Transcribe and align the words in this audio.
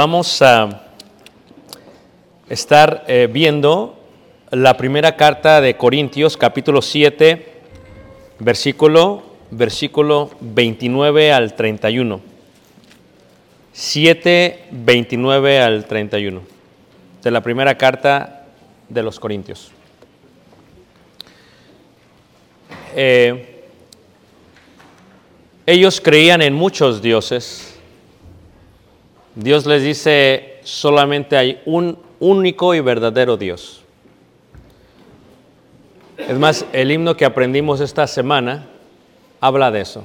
vamos 0.00 0.40
a 0.40 0.80
estar 2.48 3.04
eh, 3.06 3.28
viendo 3.30 4.02
la 4.50 4.78
primera 4.78 5.14
carta 5.14 5.60
de 5.60 5.76
Corintios, 5.76 6.38
capítulo 6.38 6.80
7, 6.80 7.60
versículo, 8.38 9.22
versículo 9.50 10.30
29 10.40 11.34
al 11.34 11.54
31. 11.54 12.18
7, 13.74 14.68
29 14.70 15.60
al 15.60 15.84
31. 15.84 16.40
De 17.22 17.30
la 17.30 17.42
primera 17.42 17.76
carta 17.76 18.46
de 18.88 19.02
los 19.02 19.20
Corintios. 19.20 19.70
Eh, 22.96 23.66
ellos 25.66 26.00
creían 26.00 26.40
en 26.40 26.54
muchos 26.54 27.02
dioses. 27.02 27.79
Dios 29.34 29.66
les 29.66 29.82
dice, 29.82 30.58
solamente 30.62 31.36
hay 31.36 31.60
un 31.64 31.98
único 32.18 32.74
y 32.74 32.80
verdadero 32.80 33.36
Dios. 33.36 33.82
Es 36.18 36.38
más, 36.38 36.66
el 36.72 36.90
himno 36.90 37.16
que 37.16 37.24
aprendimos 37.24 37.80
esta 37.80 38.06
semana 38.06 38.66
habla 39.40 39.70
de 39.70 39.80
eso. 39.80 40.04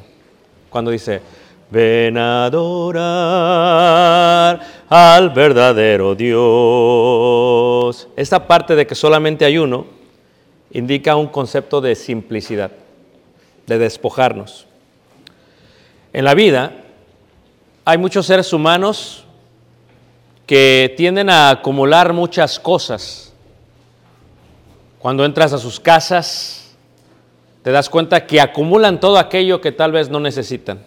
Cuando 0.70 0.92
dice, 0.92 1.22
ven 1.70 2.18
a 2.18 2.46
adorar 2.46 4.62
al 4.88 5.30
verdadero 5.32 6.16
Dios. 6.16 8.08
Esta 8.16 8.48
parte 8.48 8.76
de 8.76 8.88
que 8.88 8.96
solamente 8.96 9.46
hay 9.46 9.58
uno 9.58 9.86
indica 10.72 11.16
un 11.16 11.28
concepto 11.28 11.82
de 11.82 11.96
simplicidad, 11.96 12.72
de 13.68 13.78
despojarnos. 13.78 14.68
En 16.14 16.26
la 16.26 16.34
vida 16.34 16.85
hay 17.86 18.00
muchos 18.00 18.26
seres 18.26 18.52
humanos 18.52 19.24
que 20.48 20.94
tienden 20.98 21.30
a 21.30 21.52
acumular 21.52 22.14
muchas 22.14 22.60
cosas. 22.60 23.32
Cuando 24.98 25.24
entras 25.24 25.54
a 25.54 25.60
sus 25.60 25.80
casas, 25.80 26.76
te 27.62 27.72
das 27.72 27.88
cuenta 27.90 28.26
que 28.26 28.42
acumulan 28.42 29.00
todo 29.00 29.20
aquello 29.20 29.62
que 29.62 29.72
tal 29.72 29.92
vez 29.92 30.10
no 30.10 30.20
necesitan. 30.20 30.82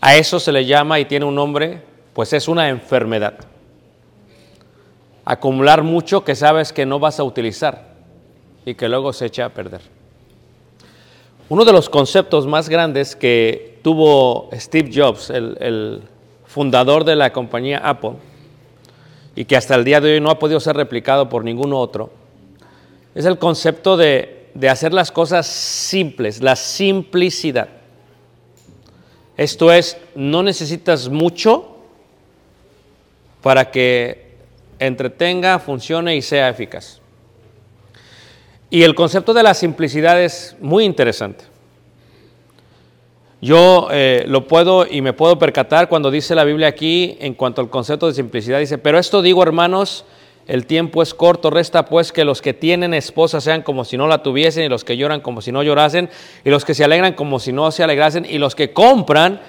A 0.00 0.16
eso 0.16 0.40
se 0.40 0.52
le 0.52 0.64
llama 0.64 0.98
y 0.98 1.04
tiene 1.04 1.26
un 1.26 1.34
nombre, 1.34 1.82
pues 2.14 2.32
es 2.32 2.48
una 2.48 2.70
enfermedad. 2.70 3.34
Acumular 5.26 5.82
mucho 5.82 6.24
que 6.24 6.34
sabes 6.34 6.72
que 6.72 6.86
no 6.86 6.98
vas 6.98 7.20
a 7.20 7.24
utilizar 7.24 7.94
y 8.64 8.74
que 8.74 8.88
luego 8.88 9.12
se 9.12 9.26
echa 9.26 9.44
a 9.44 9.50
perder. 9.50 9.82
Uno 11.50 11.66
de 11.66 11.72
los 11.72 11.90
conceptos 11.90 12.46
más 12.46 12.70
grandes 12.70 13.14
que 13.14 13.69
tuvo 13.82 14.50
Steve 14.52 14.90
Jobs, 14.94 15.30
el, 15.30 15.56
el 15.60 16.02
fundador 16.46 17.04
de 17.04 17.16
la 17.16 17.32
compañía 17.32 17.78
Apple, 17.78 18.14
y 19.36 19.44
que 19.44 19.56
hasta 19.56 19.74
el 19.74 19.84
día 19.84 20.00
de 20.00 20.14
hoy 20.14 20.20
no 20.20 20.30
ha 20.30 20.38
podido 20.38 20.60
ser 20.60 20.76
replicado 20.76 21.28
por 21.28 21.44
ningún 21.44 21.72
otro, 21.72 22.10
es 23.14 23.24
el 23.24 23.38
concepto 23.38 23.96
de, 23.96 24.50
de 24.54 24.68
hacer 24.68 24.92
las 24.92 25.10
cosas 25.10 25.46
simples, 25.46 26.42
la 26.42 26.56
simplicidad. 26.56 27.68
Esto 29.36 29.72
es, 29.72 29.96
no 30.14 30.42
necesitas 30.42 31.08
mucho 31.08 31.76
para 33.42 33.70
que 33.70 34.36
entretenga, 34.78 35.58
funcione 35.58 36.16
y 36.16 36.22
sea 36.22 36.48
eficaz. 36.48 37.00
Y 38.68 38.82
el 38.82 38.94
concepto 38.94 39.34
de 39.34 39.42
la 39.42 39.54
simplicidad 39.54 40.22
es 40.22 40.56
muy 40.60 40.84
interesante. 40.84 41.49
Yo 43.40 43.88
eh, 43.90 44.24
lo 44.26 44.46
puedo 44.46 44.86
y 44.86 45.00
me 45.00 45.14
puedo 45.14 45.38
percatar 45.38 45.88
cuando 45.88 46.10
dice 46.10 46.34
la 46.34 46.44
Biblia 46.44 46.68
aquí 46.68 47.16
en 47.20 47.34
cuanto 47.34 47.62
al 47.62 47.70
concepto 47.70 48.06
de 48.06 48.14
simplicidad. 48.14 48.58
Dice, 48.58 48.76
pero 48.76 48.98
esto 48.98 49.22
digo 49.22 49.42
hermanos, 49.42 50.04
el 50.46 50.66
tiempo 50.66 51.02
es 51.02 51.14
corto, 51.14 51.48
resta 51.48 51.86
pues 51.86 52.12
que 52.12 52.24
los 52.24 52.42
que 52.42 52.52
tienen 52.52 52.92
esposa 52.92 53.40
sean 53.40 53.62
como 53.62 53.84
si 53.84 53.96
no 53.96 54.06
la 54.08 54.22
tuviesen 54.22 54.64
y 54.64 54.68
los 54.68 54.84
que 54.84 54.96
lloran 54.96 55.20
como 55.20 55.40
si 55.40 55.52
no 55.52 55.62
llorasen 55.62 56.10
y 56.44 56.50
los 56.50 56.64
que 56.66 56.74
se 56.74 56.84
alegran 56.84 57.14
como 57.14 57.38
si 57.38 57.52
no 57.52 57.70
se 57.70 57.82
alegrasen 57.82 58.26
y 58.28 58.36
los 58.38 58.54
que 58.54 58.72
compran 58.72 59.40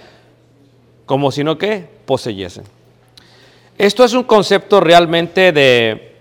como 1.05 1.31
si 1.31 1.43
no 1.43 1.57
que 1.57 1.85
poseyesen. 2.05 2.63
Esto 3.77 4.05
es 4.05 4.13
un 4.13 4.23
concepto 4.23 4.79
realmente 4.79 5.51
de 5.51 6.15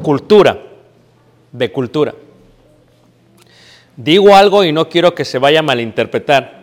cultura, 0.00 0.62
de 1.52 1.72
cultura. 1.72 2.14
Digo 3.96 4.34
algo 4.34 4.64
y 4.64 4.72
no 4.72 4.88
quiero 4.88 5.14
que 5.14 5.24
se 5.24 5.38
vaya 5.38 5.58
a 5.58 5.62
malinterpretar. 5.62 6.57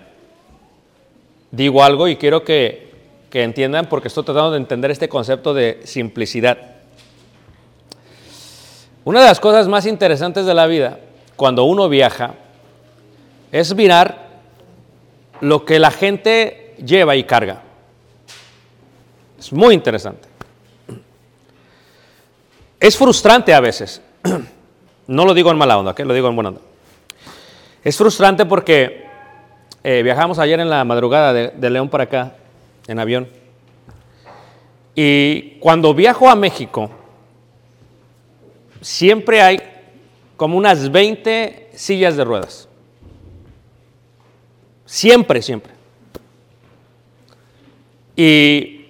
Digo 1.52 1.84
algo 1.84 2.08
y 2.08 2.16
quiero 2.16 2.44
que, 2.44 2.92
que 3.30 3.44
entiendan 3.44 3.88
porque 3.88 4.08
estoy 4.08 4.24
tratando 4.24 4.52
de 4.52 4.58
entender 4.58 4.92
este 4.92 5.10
concepto 5.10 5.54
de 5.54 5.82
simplicidad. 5.84 6.58
Una 9.04 9.22
de 9.22 9.28
las 9.28 9.40
cosas 9.40 9.68
más 9.68 9.86
interesantes 9.86 10.46
de 10.46 10.54
la 10.54 10.66
vida, 10.66 11.00
cuando 11.36 11.64
uno 11.66 11.88
viaja, 11.88 12.34
es 13.52 13.76
mirar 13.76 14.30
lo 15.42 15.64
que 15.64 15.80
la 15.80 15.92
gente 15.92 16.76
lleva 16.84 17.16
y 17.16 17.24
carga. 17.24 17.62
Es 19.38 19.54
muy 19.54 19.76
interesante. 19.76 20.28
Es 22.80 22.98
frustrante 22.98 23.54
a 23.54 23.60
veces. 23.60 24.02
No 25.08 25.24
lo 25.24 25.36
digo 25.36 25.52
en 25.52 25.58
mala 25.60 25.78
onda, 25.78 25.92
¿ok? 25.92 26.00
lo 26.00 26.16
digo 26.16 26.30
en 26.30 26.36
buena 26.36 26.50
onda. 26.50 26.62
Es 27.84 27.96
frustrante 27.96 28.44
porque 28.48 29.05
eh, 29.88 30.02
viajamos 30.02 30.40
ayer 30.40 30.60
en 30.60 30.68
la 30.68 30.84
madrugada 30.84 31.32
de, 31.32 31.50
de 31.50 31.70
León 31.70 31.90
para 31.90 32.06
acá, 32.06 32.36
en 32.88 32.98
avión. 32.98 33.28
Y 34.96 35.60
cuando 35.60 35.94
viajo 35.94 36.28
a 36.28 36.36
México, 36.36 36.90
siempre 38.82 39.44
hay 39.44 39.60
como 40.38 40.58
unas 40.58 40.92
20 40.92 41.70
sillas 41.76 42.18
de 42.18 42.24
ruedas. 42.24 42.68
Siempre, 44.88 45.44
siempre. 45.44 45.72
Y 48.16 48.88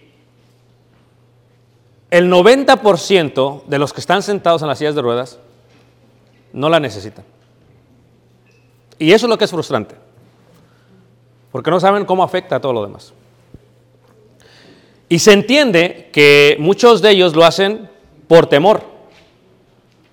el 2.10 2.32
90% 2.32 3.66
de 3.66 3.80
los 3.80 3.92
que 3.92 4.00
están 4.00 4.24
sentados 4.24 4.62
en 4.62 4.70
las 4.70 4.78
sillas 4.78 4.96
de 4.96 5.02
ruedas 5.02 5.40
no 6.54 6.70
la 6.70 6.80
necesitan. 6.80 7.26
Y 8.98 9.12
eso 9.12 9.26
es 9.26 9.30
lo 9.30 9.38
que 9.38 9.44
es 9.44 9.52
frustrante. 9.52 10.05
Porque 11.56 11.72
no 11.72 11.80
saben 11.80 12.04
cómo 12.04 12.22
afecta 12.22 12.58
a 12.58 12.60
todo 12.60 12.74
lo 12.74 12.86
demás. 12.86 13.14
Y 15.08 15.20
se 15.20 15.32
entiende 15.32 16.10
que 16.12 16.58
muchos 16.60 17.02
de 17.02 17.12
ellos 17.12 17.34
lo 17.34 17.46
hacen 17.46 17.90
por 18.28 18.48
temor. 18.48 18.84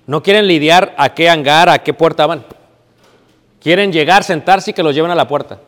No 0.06 0.22
quieren 0.22 0.46
lidiar 0.46 0.94
a 0.96 1.14
qué 1.14 1.28
hangar, 1.28 1.68
a 1.68 1.82
qué 1.82 1.94
puerta 1.94 2.28
van. 2.28 2.44
Quieren 3.60 3.90
llegar, 3.90 4.22
sentarse 4.22 4.70
y 4.70 4.74
que 4.74 4.84
los 4.84 4.94
lleven 4.94 5.10
a 5.10 5.16
la 5.16 5.26
puerta. 5.26 5.58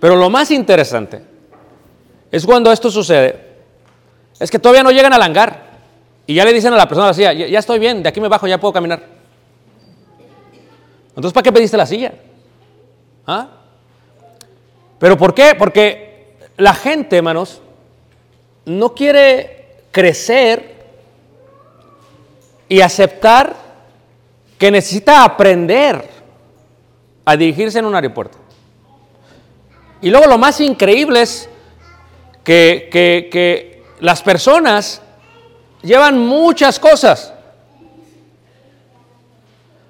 Pero 0.00 0.16
lo 0.16 0.28
más 0.28 0.50
interesante 0.50 1.22
es 2.32 2.44
cuando 2.44 2.72
esto 2.72 2.90
sucede, 2.90 3.38
es 4.40 4.50
que 4.50 4.58
todavía 4.58 4.82
no 4.82 4.90
llegan 4.90 5.12
al 5.12 5.22
hangar 5.22 5.66
y 6.26 6.34
ya 6.34 6.44
le 6.44 6.52
dicen 6.52 6.72
a 6.72 6.76
la 6.76 6.88
persona 6.88 7.06
la 7.06 7.14
silla, 7.14 7.32
ya, 7.32 7.46
ya 7.46 7.60
estoy 7.60 7.78
bien, 7.78 8.02
de 8.02 8.08
aquí 8.08 8.20
me 8.20 8.26
bajo, 8.26 8.48
ya 8.48 8.58
puedo 8.58 8.72
caminar. 8.72 9.04
Entonces, 11.10 11.32
¿para 11.32 11.44
qué 11.44 11.52
pediste 11.52 11.76
la 11.76 11.86
silla? 11.86 12.12
¿Ah? 13.24 13.59
¿Pero 15.00 15.16
por 15.16 15.34
qué? 15.34 15.56
Porque 15.58 16.36
la 16.56 16.74
gente, 16.74 17.16
hermanos, 17.16 17.60
no 18.66 18.94
quiere 18.94 19.66
crecer 19.90 20.76
y 22.68 22.80
aceptar 22.82 23.56
que 24.58 24.70
necesita 24.70 25.24
aprender 25.24 26.08
a 27.24 27.36
dirigirse 27.36 27.78
en 27.80 27.86
un 27.86 27.94
aeropuerto. 27.94 28.38
Y 30.02 30.10
luego 30.10 30.26
lo 30.26 30.38
más 30.38 30.60
increíble 30.60 31.22
es 31.22 31.48
que, 32.44 32.88
que- 32.92 33.28
que 33.32 33.82
las 34.00 34.22
personas 34.22 35.00
llevan 35.82 36.18
muchas 36.18 36.78
cosas. 36.78 37.32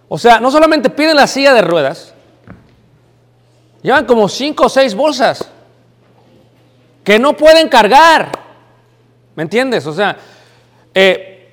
O 0.08 0.18
sea, 0.18 0.40
no 0.40 0.50
solamente 0.50 0.88
piden 0.90 1.16
la 1.16 1.26
silla 1.26 1.52
de 1.52 1.62
ruedas, 1.62 2.14
llevan 3.82 4.04
como 4.04 4.28
cinco 4.28 4.66
o 4.66 4.68
seis 4.68 4.94
bolsas 4.94 5.48
que 7.04 7.18
no 7.18 7.36
pueden 7.36 7.68
cargar. 7.68 8.30
¿Me 9.34 9.42
entiendes? 9.44 9.86
O 9.86 9.92
sea, 9.94 10.16
eh, 10.94 11.48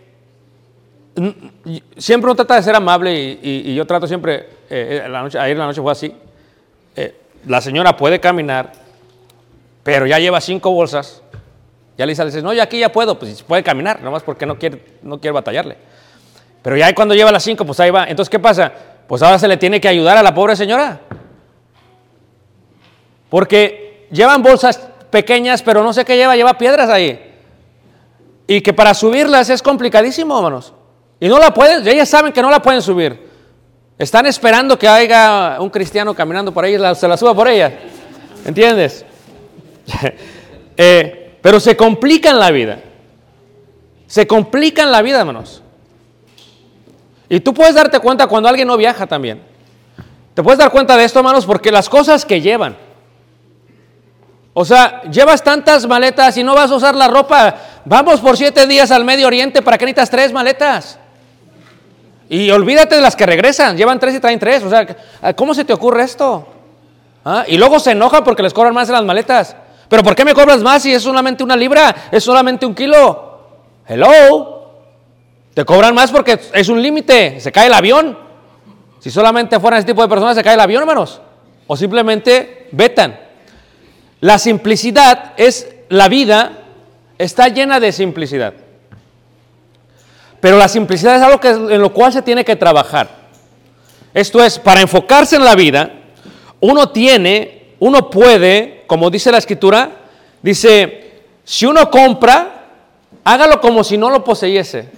siempre 1.97 2.25
uno 2.29 2.35
trata 2.35 2.56
de 2.56 2.63
ser 2.63 2.75
amable 2.75 3.13
y, 3.13 3.39
y- 3.41 3.71
y 3.71 3.75
yo 3.75 3.85
trato 3.85 4.07
siempre, 4.07 4.50
eh, 4.69 5.01
eh, 5.06 5.09
la 5.09 5.21
noche, 5.24 5.39
ayer 5.39 5.57
la 5.57 5.65
noche 5.65 5.81
fue 5.81 5.91
así, 5.91 6.13
eh, 6.95 7.15
la 7.45 7.62
señora 7.62 7.95
puede 7.97 8.19
caminar, 8.19 8.71
pero 9.83 10.06
ya 10.06 10.19
lleva 10.19 10.41
cinco 10.41 10.71
bolsas, 10.71 11.21
ya 11.97 12.06
le 12.06 12.13
dice, 12.13 12.41
no, 12.41 12.53
ya 12.53 12.63
aquí 12.63 12.79
ya 12.79 12.91
puedo, 12.91 13.18
pues 13.18 13.41
puede 13.41 13.63
caminar, 13.63 14.01
nomás 14.01 14.21
porque 14.24 14.45
no 14.45 14.59
quiere, 14.59 14.83
no 15.01 15.19
quiere 15.19 15.33
batallarle. 15.33 15.77
Pero 16.62 16.75
ya 16.77 16.94
cuando 16.94 17.15
lleva 17.15 17.31
las 17.31 17.44
cinco, 17.44 17.65
pues 17.65 17.79
ahí 17.79 17.89
va. 17.89 18.03
Entonces, 18.07 18.29
¿qué 18.29 18.39
pasa? 18.39 18.71
Pues 19.07 19.21
ahora 19.21 19.39
se 19.39 19.47
le 19.47 19.56
tiene 19.57 19.79
que 19.79 19.88
ayudar 19.88 20.18
a 20.18 20.21
la 20.24 20.33
pobre 20.33 20.56
señora. 20.56 21.00
Porque 23.29 24.07
llevan 24.12 24.41
bolsas 24.41 24.77
pequeñas, 25.09 25.62
pero 25.62 25.83
no 25.83 25.94
sé 25.94 26.06
qué 26.06 26.15
lleva, 26.15 26.35
lleva 26.35 26.57
piedras 26.57 26.89
ahí. 26.89 27.19
Y 28.47 28.62
que 28.62 28.74
para 28.74 28.94
subirlas 28.94 29.50
es 29.50 29.62
complicadísimo, 29.62 30.38
hermanos. 30.38 30.74
Y 31.19 31.27
no 31.27 31.39
la 31.39 31.53
pueden, 31.53 31.88
ellas 31.88 32.07
saben 32.07 32.31
que 32.31 32.41
no 32.41 32.50
la 32.50 32.62
pueden 32.62 32.81
subir. 32.81 33.27
Están 33.97 34.27
esperando 34.27 34.77
que 34.77 34.88
haya 34.88 35.57
un 35.59 35.69
cristiano 35.69 36.13
caminando 36.13 36.53
por 36.53 36.63
ahí 36.63 36.77
se 36.95 37.07
la 37.07 37.18
suba 37.18 37.33
por 37.33 37.47
ella. 37.47 37.79
¿Entiendes? 38.45 39.06
Eh, 40.79 41.39
pero 41.41 41.59
se 41.59 41.75
complican 41.75 42.38
la 42.38 42.51
vida. 42.51 42.79
Se 44.06 44.27
complican 44.27 44.91
la 44.91 45.01
vida, 45.01 45.21
hermanos. 45.21 45.63
Y 47.29 47.39
tú 47.39 47.51
puedes 47.51 47.74
darte 47.74 48.00
cuenta 48.00 48.27
cuando 48.27 48.47
alguien 48.47 48.68
no 48.68 48.77
viaja 48.77 49.07
también. 49.07 49.41
Te 50.35 50.44
puedes 50.44 50.59
dar 50.59 50.69
cuenta 50.69 50.95
de 50.95 51.03
esto, 51.03 51.18
hermanos, 51.18 51.47
porque 51.47 51.71
las 51.71 51.89
cosas 51.89 52.25
que 52.25 52.41
llevan. 52.41 52.77
O 54.59 54.65
sea, 54.65 55.04
llevas 55.04 55.44
tantas 55.44 55.86
maletas 55.86 56.36
y 56.36 56.44
no 56.44 56.56
vas 56.56 56.71
a 56.71 56.75
usar 56.75 56.95
la 56.95 57.07
ropa. 57.07 57.57
Vamos 57.86 58.19
por 58.19 58.36
siete 58.36 58.65
días 58.65 58.89
al 58.89 59.06
Medio 59.06 59.27
Oriente, 59.27 59.62
¿para 59.62 59.77
qué 59.77 59.86
necesitas 59.86 60.09
tres 60.09 60.33
maletas? 60.33 60.98
Y 62.27 62.50
olvídate 62.50 62.95
de 62.95 63.01
las 63.01 63.15
que 63.15 63.27
regresan, 63.27 63.77
llevan 63.77 64.00
tres 64.00 64.15
y 64.15 64.19
traen 64.19 64.39
tres. 64.39 64.63
O 64.63 64.69
sea, 64.71 64.88
¿cómo 65.36 65.54
se 65.54 65.63
te 65.63 65.74
ocurre 65.74 66.01
esto? 66.01 66.48
¿Ah? 67.24 67.44
Y 67.48 67.56
luego 67.56 67.80
se 67.80 67.92
enojan 67.92 68.24
porque 68.24 68.42
les 68.42 68.51
cobran 68.51 68.74
más 68.74 68.89
en 68.89 68.95
las 68.95 69.04
maletas. 69.04 69.56
¿Pero 69.89 70.01
por 70.01 70.15
qué 70.15 70.25
me 70.25 70.33
cobras 70.33 70.63
más 70.63 70.81
si 70.81 70.92
es 70.92 71.03
solamente 71.03 71.44
una 71.44 71.56
libra? 71.56 71.95
Es 72.12 72.24
solamente 72.24 72.65
un 72.65 72.74
kilo. 72.74 73.42
Hello. 73.88 74.71
Te 75.53 75.65
cobran 75.65 75.94
más 75.94 76.10
porque 76.10 76.39
es 76.51 76.68
un 76.68 76.81
límite. 76.81 77.39
Se 77.42 77.51
cae 77.51 77.68
el 77.68 77.74
avión. 77.75 78.18
Si 79.01 79.12
solamente 79.12 79.60
fueran 79.60 79.77
ese 79.77 79.86
tipo 79.86 80.01
de 80.01 80.07
personas, 80.07 80.36
se 80.36 80.44
cae 80.44 80.56
el 80.56 80.60
avión, 80.62 80.81
hermanos. 80.81 81.21
O 81.68 81.77
simplemente 81.77 82.69
vetan. 82.71 83.26
La 84.19 84.40
simplicidad 84.40 85.34
es, 85.38 85.68
la 85.90 86.08
vida 86.08 86.64
está 87.18 87.50
llena 87.50 87.80
de 87.80 87.92
simplicidad. 87.92 88.54
Pero 90.40 90.58
la 90.58 90.68
simplicidad 90.68 91.16
es 91.16 91.22
algo 91.22 91.40
que, 91.40 91.50
en 91.50 91.81
lo 91.81 91.94
cual 91.94 92.14
se 92.14 92.22
tiene 92.22 92.46
que 92.46 92.56
trabajar. 92.56 93.10
Esto 94.14 94.44
es, 94.44 94.58
para 94.60 94.81
enfocarse 94.81 95.36
en 95.36 95.44
la 95.44 95.56
vida, 95.56 95.92
uno 96.60 96.90
tiene, 96.90 97.74
uno 97.80 98.10
puede, 98.10 98.84
como 98.88 99.10
dice 99.10 99.31
la 99.31 99.38
escritura, 99.38 99.92
dice, 100.41 101.22
si 101.44 101.65
uno 101.65 101.89
compra, 101.89 102.65
hágalo 103.24 103.62
como 103.62 103.84
si 103.84 103.98
no 103.98 104.10
lo 104.10 104.24
poseyese. 104.24 104.89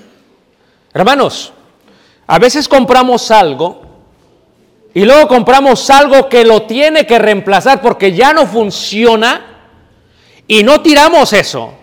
Hermanos, 0.93 1.53
a 2.27 2.39
veces 2.39 2.67
compramos 2.67 3.32
algo 3.32 3.78
y 4.93 5.05
luego 5.05 5.27
compramos 5.27 5.89
algo 5.89 6.27
que 6.27 6.43
lo 6.43 6.63
tiene 6.63 7.05
que 7.05 7.19
reemplazar 7.19 7.81
porque 7.81 8.13
ya 8.13 8.34
no 8.34 8.48
funciona 8.48 9.46
y 10.48 10.63
no 10.63 10.81
tiramos 10.81 11.31
eso. 11.34 11.74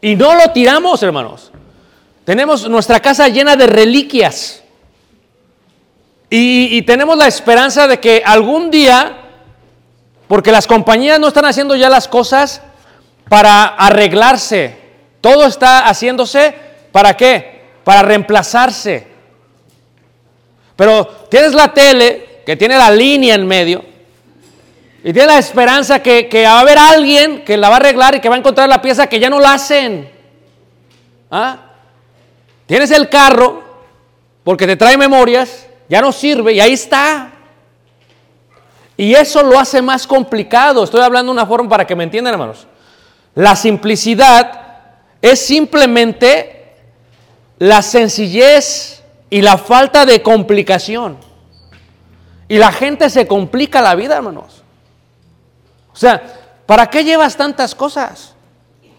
Y 0.00 0.14
no 0.14 0.36
lo 0.36 0.52
tiramos, 0.52 1.02
hermanos. 1.02 1.50
Tenemos 2.24 2.68
nuestra 2.68 3.00
casa 3.00 3.26
llena 3.28 3.56
de 3.56 3.66
reliquias. 3.66 4.62
Y, 6.30 6.82
tenemos 6.82 7.16
la 7.16 7.26
esperanza 7.26 7.88
de 7.88 7.98
que 7.98 8.22
algún 8.24 8.70
día, 8.70 9.16
porque 10.28 10.52
las 10.52 10.66
compañías 10.66 11.18
no 11.18 11.28
están 11.28 11.46
haciendo 11.46 11.74
ya 11.74 11.88
las 11.88 12.06
cosas 12.06 12.60
para 13.30 13.64
arreglarse, 13.64 14.76
todo 15.22 15.46
está 15.46 15.88
haciéndose 15.88 16.54
para 16.92 17.16
qué? 17.16 17.62
Para 17.82 18.02
reemplazarse. 18.02 19.07
Pero 20.78 21.08
tienes 21.28 21.54
la 21.54 21.74
tele 21.74 22.42
que 22.46 22.54
tiene 22.54 22.78
la 22.78 22.88
línea 22.88 23.34
en 23.34 23.44
medio 23.44 23.84
y 25.02 25.12
tienes 25.12 25.26
la 25.26 25.38
esperanza 25.38 26.00
que, 26.00 26.28
que 26.28 26.44
va 26.44 26.52
a 26.52 26.60
haber 26.60 26.78
alguien 26.78 27.44
que 27.44 27.56
la 27.56 27.68
va 27.68 27.74
a 27.74 27.78
arreglar 27.78 28.14
y 28.14 28.20
que 28.20 28.28
va 28.28 28.36
a 28.36 28.38
encontrar 28.38 28.68
la 28.68 28.80
pieza 28.80 29.08
que 29.08 29.18
ya 29.18 29.28
no 29.28 29.40
la 29.40 29.54
hacen. 29.54 30.08
¿Ah? 31.32 31.58
Tienes 32.66 32.92
el 32.92 33.08
carro 33.08 33.64
porque 34.44 34.68
te 34.68 34.76
trae 34.76 34.96
memorias, 34.96 35.66
ya 35.88 36.00
no 36.00 36.12
sirve 36.12 36.52
y 36.52 36.60
ahí 36.60 36.74
está. 36.74 37.32
Y 38.96 39.14
eso 39.14 39.42
lo 39.42 39.58
hace 39.58 39.82
más 39.82 40.06
complicado. 40.06 40.84
Estoy 40.84 41.00
hablando 41.00 41.32
de 41.32 41.40
una 41.40 41.46
forma 41.46 41.68
para 41.68 41.88
que 41.88 41.96
me 41.96 42.04
entiendan, 42.04 42.34
hermanos. 42.34 42.68
La 43.34 43.56
simplicidad 43.56 44.52
es 45.20 45.44
simplemente 45.44 46.76
la 47.58 47.82
sencillez 47.82 48.97
y 49.30 49.42
la 49.42 49.58
falta 49.58 50.06
de 50.06 50.22
complicación. 50.22 51.18
Y 52.48 52.56
la 52.58 52.72
gente 52.72 53.10
se 53.10 53.26
complica 53.26 53.82
la 53.82 53.94
vida, 53.94 54.16
hermanos. 54.16 54.62
O 55.92 55.96
sea, 55.96 56.22
¿para 56.64 56.88
qué 56.88 57.04
llevas 57.04 57.36
tantas 57.36 57.74
cosas 57.74 58.34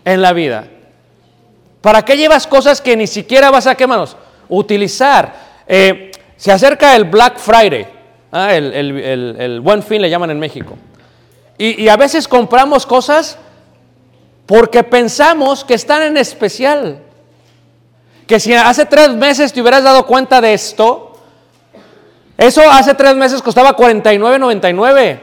en 0.05 0.21
la 0.21 0.33
vida? 0.33 0.67
¿Para 1.81 2.03
qué 2.03 2.17
llevas 2.17 2.45
cosas 2.45 2.81
que 2.81 2.95
ni 2.95 3.07
siquiera 3.07 3.49
vas 3.49 3.65
a, 3.65 3.75
¿qué? 3.75 3.87
Utilizar. 4.49 5.33
Eh, 5.67 6.11
se 6.35 6.51
acerca 6.51 6.95
el 6.95 7.05
Black 7.05 7.37
Friday, 7.37 7.87
ah, 8.31 8.53
el 8.53 9.61
buen 9.61 9.81
fin 9.81 10.01
le 10.01 10.09
llaman 10.09 10.31
en 10.31 10.39
México. 10.39 10.75
Y, 11.57 11.83
y 11.83 11.89
a 11.89 11.97
veces 11.97 12.27
compramos 12.27 12.85
cosas 12.85 13.37
porque 14.45 14.83
pensamos 14.83 15.63
que 15.63 15.73
están 15.73 16.01
en 16.03 16.17
especial. 16.17 17.03
Que 18.29 18.39
si 18.39 18.53
hace 18.53 18.85
tres 18.85 19.09
meses 19.15 19.51
te 19.51 19.59
hubieras 19.59 19.83
dado 19.83 20.05
cuenta 20.05 20.39
de 20.39 20.53
esto, 20.53 21.17
Eso 22.37 22.61
hace 22.69 22.93
tres 22.93 23.15
meses 23.15 23.41
costaba 23.41 23.75
49.99. 23.75 25.19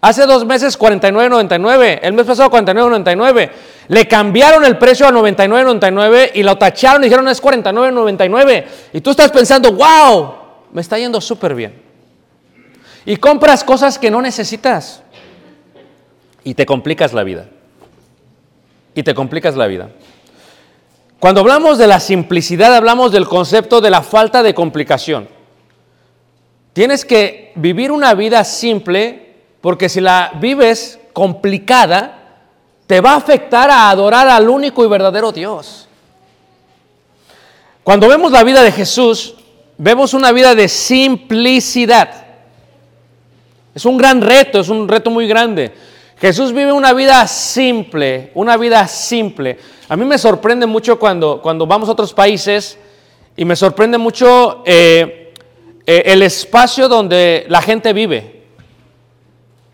Hace 0.00 0.26
dos 0.26 0.46
meses 0.46 0.78
49.99. 0.78 1.98
El 2.02 2.12
mes 2.12 2.24
pasado 2.24 2.48
49.99. 2.48 3.50
Le 3.88 4.06
cambiaron 4.06 4.64
el 4.64 4.78
precio 4.78 5.08
a 5.08 5.10
99.99 5.10 6.30
y 6.34 6.44
lo 6.44 6.56
tacharon 6.56 7.02
y 7.02 7.06
dijeron 7.06 7.26
es 7.26 7.42
49.99. 7.42 8.64
Y 8.92 9.00
tú 9.00 9.10
estás 9.10 9.32
pensando, 9.32 9.72
wow, 9.72 10.34
me 10.72 10.82
está 10.82 10.98
yendo 10.98 11.20
súper 11.20 11.52
bien. 11.52 11.82
Y 13.06 13.16
compras 13.16 13.64
cosas 13.64 13.98
que 13.98 14.08
no 14.08 14.22
necesitas. 14.22 15.02
Y 16.44 16.54
te 16.54 16.64
complicas 16.64 17.12
la 17.12 17.24
vida. 17.24 17.46
Y 18.94 19.02
te 19.02 19.14
complicas 19.16 19.56
la 19.56 19.66
vida. 19.66 19.88
Cuando 21.26 21.40
hablamos 21.40 21.76
de 21.76 21.88
la 21.88 21.98
simplicidad, 21.98 22.72
hablamos 22.72 23.10
del 23.10 23.26
concepto 23.26 23.80
de 23.80 23.90
la 23.90 24.04
falta 24.04 24.44
de 24.44 24.54
complicación. 24.54 25.28
Tienes 26.72 27.04
que 27.04 27.50
vivir 27.56 27.90
una 27.90 28.14
vida 28.14 28.44
simple 28.44 29.34
porque 29.60 29.88
si 29.88 30.00
la 30.00 30.30
vives 30.36 31.00
complicada, 31.12 32.44
te 32.86 33.00
va 33.00 33.14
a 33.14 33.16
afectar 33.16 33.68
a 33.70 33.90
adorar 33.90 34.28
al 34.28 34.48
único 34.48 34.84
y 34.84 34.88
verdadero 34.88 35.32
Dios. 35.32 35.88
Cuando 37.82 38.06
vemos 38.06 38.30
la 38.30 38.44
vida 38.44 38.62
de 38.62 38.70
Jesús, 38.70 39.34
vemos 39.78 40.14
una 40.14 40.30
vida 40.30 40.54
de 40.54 40.68
simplicidad. 40.68 42.08
Es 43.74 43.84
un 43.84 43.96
gran 43.96 44.20
reto, 44.20 44.60
es 44.60 44.68
un 44.68 44.86
reto 44.86 45.10
muy 45.10 45.26
grande. 45.26 45.74
Jesús 46.18 46.52
vive 46.52 46.72
una 46.72 46.94
vida 46.94 47.26
simple, 47.26 48.30
una 48.34 48.56
vida 48.56 48.88
simple. 48.88 49.58
A 49.88 49.96
mí 49.96 50.04
me 50.06 50.16
sorprende 50.16 50.64
mucho 50.64 50.98
cuando, 50.98 51.42
cuando 51.42 51.66
vamos 51.66 51.88
a 51.88 51.92
otros 51.92 52.14
países 52.14 52.78
y 53.36 53.44
me 53.44 53.54
sorprende 53.54 53.98
mucho 53.98 54.62
eh, 54.64 55.34
eh, 55.84 56.02
el 56.06 56.22
espacio 56.22 56.88
donde 56.88 57.44
la 57.48 57.60
gente 57.60 57.92
vive. 57.92 58.44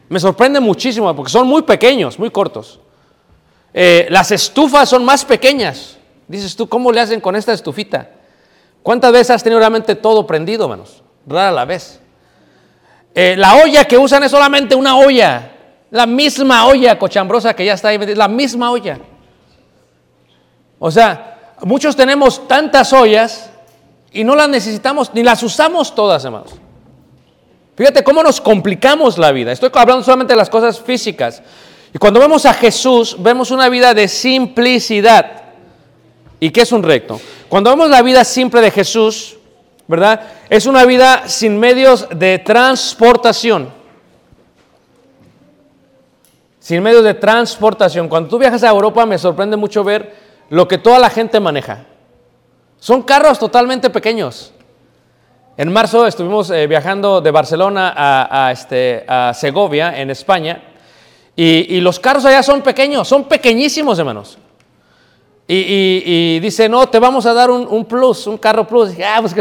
Me 0.09 0.19
sorprende 0.19 0.59
muchísimo 0.59 1.15
porque 1.15 1.31
son 1.31 1.47
muy 1.47 1.63
pequeños, 1.63 2.19
muy 2.19 2.31
cortos. 2.31 2.81
Eh, 3.73 4.09
las 4.11 4.33
estufas 4.33 4.89
son 4.89 5.05
más 5.05 5.25
pequeñas. 5.25 5.97
Dices 6.27 6.57
tú, 6.57 6.69
¿cómo 6.69 6.91
le 6.91 7.01
hacen 7.01 7.21
con 7.21 7.37
esta 7.37 7.53
estufita? 7.53 8.11
¿Cuántas 8.83 9.13
veces 9.13 9.31
has 9.31 9.45
tenido 9.45 9.61
realmente 9.61 9.95
todo 9.95 10.27
prendido, 10.27 10.69
manos? 10.69 11.05
Rara 11.25 11.53
la 11.53 11.65
vez. 11.65 12.01
la 13.15 13.55
olla 13.63 13.85
que 13.85 13.97
usan 13.97 14.25
es 14.25 14.33
solamente 14.33 14.75
una 14.75 14.97
olla. 14.97 15.53
La 15.93 16.07
misma 16.07 16.67
olla 16.67 16.99
cochambrosa 16.99 17.55
que 17.55 17.67
ya 17.67 17.75
está 17.75 17.89
ahí, 17.89 17.99
la 18.15 18.27
misma 18.27 18.71
olla. 18.71 18.99
O 20.79 20.91
sea, 20.91 21.55
muchos 21.61 21.95
tenemos 21.95 22.49
tantas 22.49 22.95
ollas 22.95 23.51
y 24.11 24.25
no 24.25 24.35
las 24.35 24.49
necesitamos, 24.49 25.13
ni 25.13 25.23
las 25.23 25.43
usamos 25.43 25.95
todas, 25.95 26.25
hermanos. 26.25 26.55
Fíjate 27.77 28.03
cómo 28.03 28.23
nos 28.23 28.41
complicamos 28.41 29.19
la 29.19 29.33
vida. 29.33 29.53
Estoy 29.53 29.69
hablando 29.75 30.03
solamente 30.03 30.33
de 30.33 30.39
las 30.39 30.49
cosas 30.49 30.81
físicas. 30.81 31.43
Y 31.93 31.99
cuando 31.99 32.21
vemos 32.21 32.47
a 32.47 32.55
Jesús, 32.55 33.15
vemos 33.19 33.51
una 33.51 33.69
vida 33.69 33.93
de 33.93 34.09
simplicidad. 34.09 35.43
¿Y 36.41 36.49
qué 36.49 36.63
es 36.63 36.73
un 36.73 36.83
recto? 36.83 37.21
Cuando 37.51 37.69
vemos 37.69 37.91
la 37.91 38.01
vida 38.01 38.25
simple 38.25 38.63
de 38.63 38.71
Jesús, 38.71 39.37
¿verdad? 39.87 40.23
Es 40.49 40.65
una 40.65 40.87
vida 40.87 41.29
sin 41.29 41.61
medios 41.61 42.09
de 42.15 42.39
transportación 42.39 43.82
sin 46.63 46.81
medios 46.81 47.03
de 47.03 47.15
transportación. 47.15 48.09
Cuando 48.09 48.29
tú 48.29 48.39
viajas 48.39 48.63
a 48.63 48.69
Europa 48.69 49.05
me 49.05 49.19
sorprende 49.19 49.57
mucho 49.57 49.83
ver 49.83 50.15
lo 50.49 50.69
que 50.69 50.79
toda 50.79 51.01
la 51.01 51.11
gente 51.11 51.41
maneja. 51.41 51.87
Son 52.79 53.03
carros 53.03 53.41
totalmente 53.41 53.91
pequeños. 53.91 54.53
En 55.57 55.73
marzo 55.73 56.07
estuvimos 56.07 56.51
eh, 56.51 56.69
viajando 56.69 57.21
de 57.21 57.33
Barcelona 57.33 57.93
a, 57.97 58.53
este, 58.53 59.05
Segovia, 59.35 60.01
en 60.01 60.11
España, 60.11 60.63
y, 61.35 61.81
los 61.81 61.99
carros 61.99 62.25
allá 62.27 62.43
son 62.43 62.63
pequeños, 62.63 63.09
son 63.09 63.25
pequeñísimos, 63.25 63.99
hermanos. 63.99 64.39
Y, 65.49 66.39
dice, 66.39 66.69
no, 66.69 66.89
te 66.89 66.99
vamos 67.01 67.27
a 67.27 67.35
dar 67.35 67.51
un, 67.51 67.85
plus, 67.87 68.27
un 68.29 68.39
carro 68.39 68.67
plus. 68.67 68.97
Y, 68.97 69.03
ah, 69.03 69.21
pues 69.21 69.35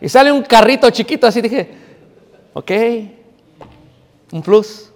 y 0.00 0.08
sale 0.08 0.30
un 0.30 0.42
carrito 0.42 0.90
chiquito, 0.90 1.26
así 1.26 1.40
dije, 1.40 1.70
ok, 2.52 2.70
un 4.32 4.42
plus. 4.42 4.90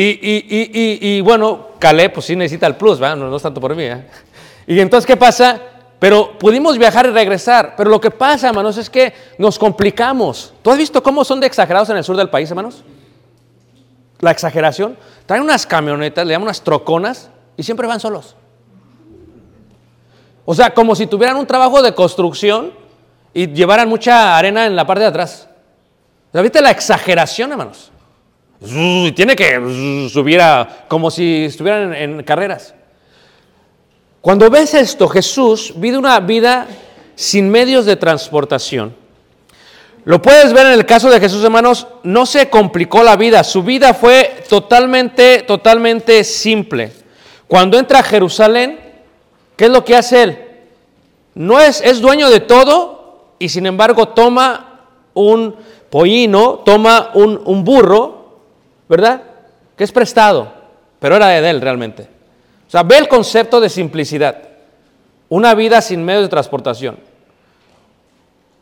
Y, 0.00 1.20
bueno, 1.22 1.68
Caleb, 1.78 2.12
pues 2.12 2.26
sí 2.26 2.36
necesita 2.36 2.66
el 2.66 2.76
plus. 2.76 3.00
No, 3.00 3.34
es 3.34 3.42
tanto 3.42 3.60
por 3.60 3.74
mí. 3.74 3.84
¿eh? 3.84 4.06
Y 4.66 4.78
entonces, 4.78 5.06
¿qué 5.06 5.16
pasa? 5.16 5.60
Pero 5.98 6.38
pudimos 6.38 6.78
viajar 6.78 7.06
y 7.06 7.10
regresar. 7.10 7.74
Pero 7.76 7.90
lo 7.90 8.00
que 8.00 8.10
pasa, 8.10 8.48
hermanos, 8.48 8.76
es 8.76 8.88
que 8.88 9.12
nos 9.38 9.58
complicamos. 9.58 10.54
¿Tú 10.62 10.70
has 10.70 10.78
visto 10.78 11.02
cómo 11.02 11.24
son 11.24 11.40
de 11.40 11.46
exagerados 11.46 11.90
en 11.90 11.96
el 11.96 12.04
sur 12.04 12.16
del 12.16 12.30
país, 12.30 12.48
hermanos? 12.50 12.84
La 14.20 14.30
exageración. 14.30 14.96
Traen 15.26 15.42
unas 15.42 15.66
camionetas, 15.66 16.24
le 16.24 16.32
llaman 16.32 16.46
unas 16.48 16.62
troconas, 16.62 17.30
y 17.56 17.62
siempre 17.64 17.86
van 17.86 17.98
solos. 17.98 18.36
O 20.44 20.54
sea, 20.54 20.72
como 20.72 20.94
si 20.94 21.06
tuvieran 21.06 21.36
un 21.36 21.46
trabajo 21.46 21.82
de 21.82 21.92
construcción 21.92 22.72
y 23.34 23.48
llevaran 23.52 23.88
mucha 23.88 24.36
arena 24.38 24.64
en 24.64 24.76
la 24.76 24.86
parte 24.86 25.02
de 25.02 25.08
atrás. 25.08 25.48
¿Ya 26.32 26.40
viste 26.40 26.62
la 26.62 26.70
exageración, 26.70 27.50
hermanos? 27.50 27.90
Tiene 28.60 29.36
que 29.36 30.08
subir 30.10 30.40
a, 30.40 30.86
como 30.88 31.10
si 31.10 31.44
estuvieran 31.44 31.94
en, 31.94 32.22
carreras. 32.24 32.74
Cuando 34.20 34.50
ves 34.50 34.74
esto, 34.74 35.08
Jesús 35.08 35.72
vive 35.76 35.96
una 35.96 36.18
vida 36.18 36.66
sin 37.14 37.48
medios 37.48 37.86
de 37.86 37.94
transportación. 37.94 38.94
Lo 40.04 40.20
puedes 40.20 40.52
ver 40.52 40.66
en 40.66 40.72
el 40.72 40.86
caso 40.86 41.08
de 41.08 41.20
Jesús, 41.20 41.44
hermanos, 41.44 41.86
no 42.02 42.26
se 42.26 42.50
complicó 42.50 43.02
la 43.02 43.16
vida, 43.16 43.44
su 43.44 43.62
vida 43.62 43.94
fue 43.94 44.42
totalmente, 44.48 45.42
totalmente 45.42 46.24
simple. 46.24 46.92
Cuando 47.46 47.78
entra 47.78 48.00
a 48.00 48.02
Jerusalén, 48.02 48.80
¿qué 49.56 49.66
es 49.66 49.70
lo 49.70 49.84
que 49.84 49.96
hace 49.96 50.22
él? 50.22 50.38
No 51.34 51.60
es, 51.60 51.80
es 51.82 52.00
dueño 52.00 52.28
de 52.30 52.40
todo 52.40 53.34
y 53.38 53.50
sin 53.50 53.66
embargo 53.66 54.08
toma 54.08 54.80
un 55.14 55.54
pollino, 55.90 56.62
toma 56.64 57.10
un 57.14 57.64
burro 57.64 58.17
¿verdad? 58.88 59.22
Que 59.76 59.84
es 59.84 59.92
prestado, 59.92 60.52
pero 60.98 61.16
era 61.16 61.28
de 61.28 61.50
él 61.50 61.60
realmente. 61.60 62.08
O 62.66 62.70
sea, 62.70 62.82
ve 62.82 62.98
el 62.98 63.08
concepto 63.08 63.60
de 63.60 63.68
simplicidad. 63.68 64.36
Una 65.28 65.54
vida 65.54 65.80
sin 65.80 66.04
medio 66.04 66.22
de 66.22 66.28
transportación. 66.28 66.98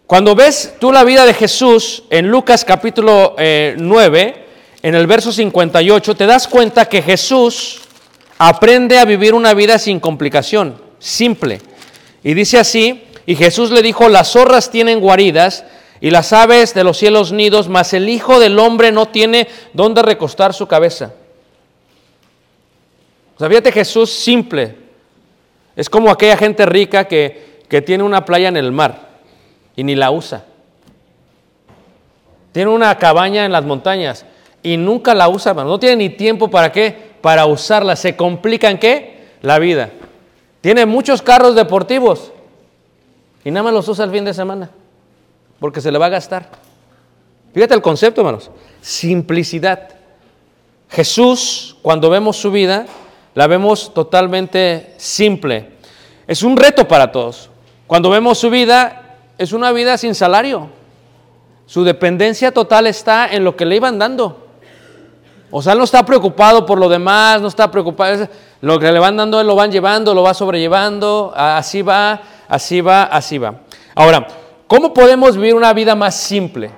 Cuando 0.07 0.35
ves 0.35 0.75
tú 0.79 0.93
la 0.93 1.03
vida 1.05 1.25
de 1.25 1.35
Jesús 1.35 2.05
en 2.11 2.29
Lucas 2.29 2.65
capítulo 2.65 3.35
9, 3.37 4.21
eh, 4.21 4.47
en 4.83 4.95
el 4.95 5.07
verso 5.09 5.33
58, 5.33 6.15
te 6.15 6.27
das 6.27 6.47
cuenta 6.47 6.89
que 6.89 7.03
Jesús 7.03 7.81
aprende 8.39 8.99
a 8.99 9.05
vivir 9.05 9.35
una 9.35 9.55
vida 9.55 9.79
sin 9.79 9.99
complicación, 9.99 10.81
simple. 11.01 11.61
Y 12.23 12.35
dice 12.35 12.59
así, 12.59 13.03
y 13.27 13.35
Jesús 13.35 13.73
le 13.73 13.83
dijo, 13.83 14.09
las 14.09 14.31
zorras 14.31 14.71
tienen 14.71 15.01
guaridas 15.01 15.65
y 16.01 16.11
las 16.11 16.33
aves 16.33 16.75
de 16.75 16.85
los 16.85 16.99
cielos 16.99 17.33
nidos, 17.33 17.69
mas 17.69 17.93
el 17.95 18.09
Hijo 18.09 18.39
del 18.39 18.59
Hombre 18.59 18.93
no 18.93 19.07
tiene 19.07 19.49
dónde 19.73 20.03
recostar 20.03 20.53
su 20.53 20.67
cabeza. 20.67 21.13
O 23.39 23.73
Jesús 23.73 24.11
simple. 24.11 24.77
Es 25.75 25.91
como 25.91 26.11
aquella 26.11 26.37
gente 26.37 26.65
rica 26.65 27.05
que, 27.07 27.63
que 27.69 27.83
tiene 27.83 28.03
una 28.03 28.25
playa 28.25 28.49
en 28.49 28.57
el 28.57 28.73
mar 28.73 29.09
y 29.75 29.85
ni 29.85 29.95
la 29.95 30.11
usa. 30.11 30.45
Tiene 32.53 32.71
una 32.71 32.97
cabaña 32.97 33.45
en 33.45 33.53
las 33.53 33.65
montañas 33.65 34.25
y 34.63 34.79
nunca 34.79 35.15
la 35.15 35.29
usa, 35.29 35.53
no 35.53 35.79
tiene 35.79 35.97
ni 35.97 36.11
tiempo 36.11 36.49
para 36.49 36.73
qué, 36.73 36.97
para 37.21 37.45
usarla. 37.47 37.95
Se 37.97 38.17
complica 38.17 38.71
en 38.71 38.79
qué? 38.79 39.27
La 39.43 39.59
vida. 39.59 39.91
Tiene 40.63 40.87
muchos 40.87 41.21
carros 41.21 41.55
deportivos 41.55 42.33
y 43.45 43.51
nada 43.51 43.65
más 43.65 43.75
los 43.75 43.89
usa 43.89 44.07
el 44.07 44.11
fin 44.11 44.25
de 44.25 44.33
semana 44.33 44.71
porque 45.59 45.81
se 45.81 45.91
le 45.91 45.99
va 45.99 46.07
a 46.07 46.11
gastar. 46.11 46.49
Fíjate 47.55 47.75
el 47.75 47.83
concepto, 47.83 48.21
hermanos. 48.21 48.51
Simplicidad. 48.81 49.89
Jesús, 50.91 51.77
cuando 51.83 52.11
vemos 52.11 52.37
su 52.37 52.51
vida, 52.51 52.87
la 53.35 53.47
vemos 53.47 53.93
totalmente 53.93 54.95
simple. 54.97 55.71
Es 56.27 56.43
un 56.43 56.57
reto 56.57 56.87
para 56.87 57.13
todos. 57.13 57.51
Cuando 57.87 58.11
vemos 58.11 58.39
su 58.39 58.51
vida, 58.51 59.17
es 59.39 59.53
una 59.53 59.73
vida 59.73 59.97
sin 59.99 60.15
salario. 60.15 60.71
Su 61.67 61.85
dependencia 61.85 62.53
total 62.53 62.87
está 62.87 63.29
en 63.29 63.45
lo 63.45 63.57
que 63.57 63.65
le 63.65 63.77
iban 63.77 63.99
dando. 63.99 64.47
O 65.51 65.63
sea, 65.63 65.73
él 65.73 65.79
no 65.79 65.85
está 65.85 66.05
preocupado 66.05 66.67
por 66.67 66.79
lo 66.79 66.89
demás, 66.89 67.41
no 67.41 67.49
está 67.49 67.71
preocupado. 67.71 68.29
Lo 68.61 68.79
que 68.79 68.91
le 68.91 68.99
van 68.99 69.17
dando, 69.17 69.41
él 69.41 69.47
lo 69.47 69.55
van 69.55 69.71
llevando, 69.71 70.15
lo 70.15 70.23
va 70.23 70.35
sobrellevando. 70.35 71.33
Así 71.35 71.83
va, 71.83 72.21
así 72.49 72.81
va, 72.81 73.05
así 73.05 73.39
va. 73.39 73.55
Ahora, 73.95 74.27
¿Cómo 74.67 74.93
podemos 74.93 75.37
vivir 75.37 75.55
una 75.55 75.73
vida 75.73 75.95
más 75.95 76.17
simple? 76.17 76.71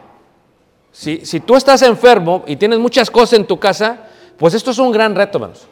Si, 0.92 1.40
tú 1.40 1.54
estás 1.54 1.82
enfermo 1.82 2.42
y 2.46 2.56
tienes 2.56 2.78
muchas 2.78 3.10
cosas 3.10 3.38
en 3.38 3.46
tu 3.46 3.58
casa, 3.58 4.08
pues 4.36 4.54
esto 4.54 4.72
es 4.72 4.78
un 4.78 4.90
gran 4.90 5.14
reto, 5.14 5.38
hermanos. 5.38 5.66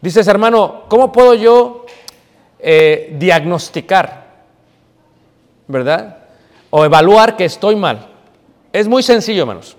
Dices, 0.00 0.26
hermano, 0.26 0.84
¿cómo 0.88 1.12
puedo 1.12 1.34
yo 1.34 1.86
eh, 2.58 3.14
diagnosticar, 3.18 4.26
verdad? 5.66 6.18
O 6.70 6.84
evaluar 6.84 7.36
que 7.36 7.44
estoy 7.44 7.76
mal. 7.76 8.08
Es 8.72 8.88
muy 8.88 9.02
sencillo, 9.02 9.42
hermanos. 9.42 9.76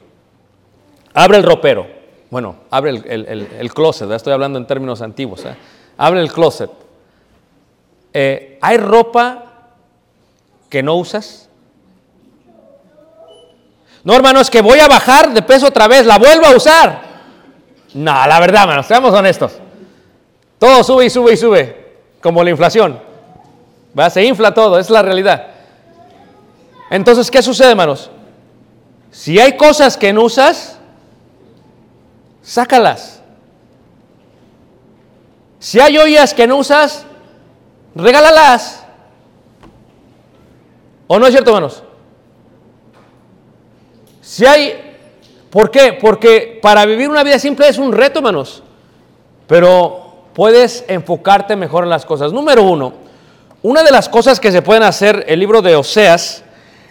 Abre 1.14 1.38
el 1.38 1.44
ropero. 1.44 1.88
Bueno, 2.30 2.56
abre 2.70 2.92
el, 2.92 3.74
closet, 3.74 4.02
¿verdad? 4.02 4.18
estoy 4.18 4.34
hablando 4.34 4.60
en 4.60 4.68
términos 4.68 5.02
antiguos. 5.02 5.46
¿eh? 5.46 5.56
Abre 5.98 6.22
el 6.22 6.32
closet. 6.32 6.70
Eh, 8.14 8.60
¿Hay 8.62 8.78
ropa 8.78 9.72
que 10.70 10.84
no 10.84 10.96
usas? 10.96 11.45
No, 14.06 14.14
hermano, 14.14 14.40
es 14.40 14.52
que 14.52 14.62
voy 14.62 14.80
a 14.80 14.88
bajar 14.88 15.34
de 15.34 15.42
peso 15.42 15.66
otra 15.66 15.88
vez, 15.88 16.06
la 16.06 16.20
vuelvo 16.20 16.46
a 16.46 16.56
usar. 16.56 17.02
No, 17.96 18.28
la 18.28 18.40
verdad, 18.40 18.62
hermanos, 18.62 18.86
seamos 18.86 19.12
honestos. 19.12 19.54
Todo 20.60 20.84
sube 20.84 21.06
y 21.06 21.10
sube 21.10 21.34
y 21.34 21.38
sube, 21.38 21.98
como 22.22 22.44
la 22.44 22.52
inflación. 22.52 23.00
¿Va? 23.98 24.12
Se 24.12 24.24
infla 24.24 24.54
todo, 24.54 24.78
es 24.78 24.92
la 24.92 25.02
realidad. 25.02 25.48
Entonces, 26.92 27.32
¿qué 27.32 27.42
sucede, 27.42 27.72
hermanos? 27.72 28.12
Si 29.10 29.40
hay 29.40 29.58
cosas 29.58 29.98
que 29.98 30.14
no 30.14 30.22
usas, 30.26 30.78
sácalas. 32.44 33.24
Si 35.58 35.80
hay 35.80 35.98
ollas 35.98 36.36
que 36.36 36.46
no 36.46 36.58
usas, 36.58 37.08
regálalas. 37.96 38.86
¿O 41.08 41.18
no 41.18 41.26
es 41.26 41.32
cierto, 41.32 41.50
hermanos? 41.50 41.82
Si 44.26 44.44
hay, 44.44 44.98
¿por 45.52 45.70
qué? 45.70 45.94
Porque 46.02 46.58
para 46.60 46.84
vivir 46.88 47.08
una 47.10 47.24
vida 47.24 47.38
simple 47.38 47.68
es 47.70 47.78
un 47.78 47.92
reto, 47.94 48.20
hermanos. 48.20 48.64
Pero 49.46 50.24
puedes 50.34 50.84
enfocarte 50.88 51.56
mejor 51.56 51.84
en 51.84 51.92
las 51.92 52.06
cosas. 52.06 52.34
Número 52.34 52.64
uno, 52.64 52.92
una 53.62 53.84
de 53.84 53.92
las 53.92 54.10
cosas 54.10 54.40
que 54.40 54.52
se 54.52 54.64
pueden 54.64 54.82
hacer, 54.82 55.26
el 55.28 55.40
libro 55.40 55.62
de 55.62 55.76
Oseas, 55.76 56.44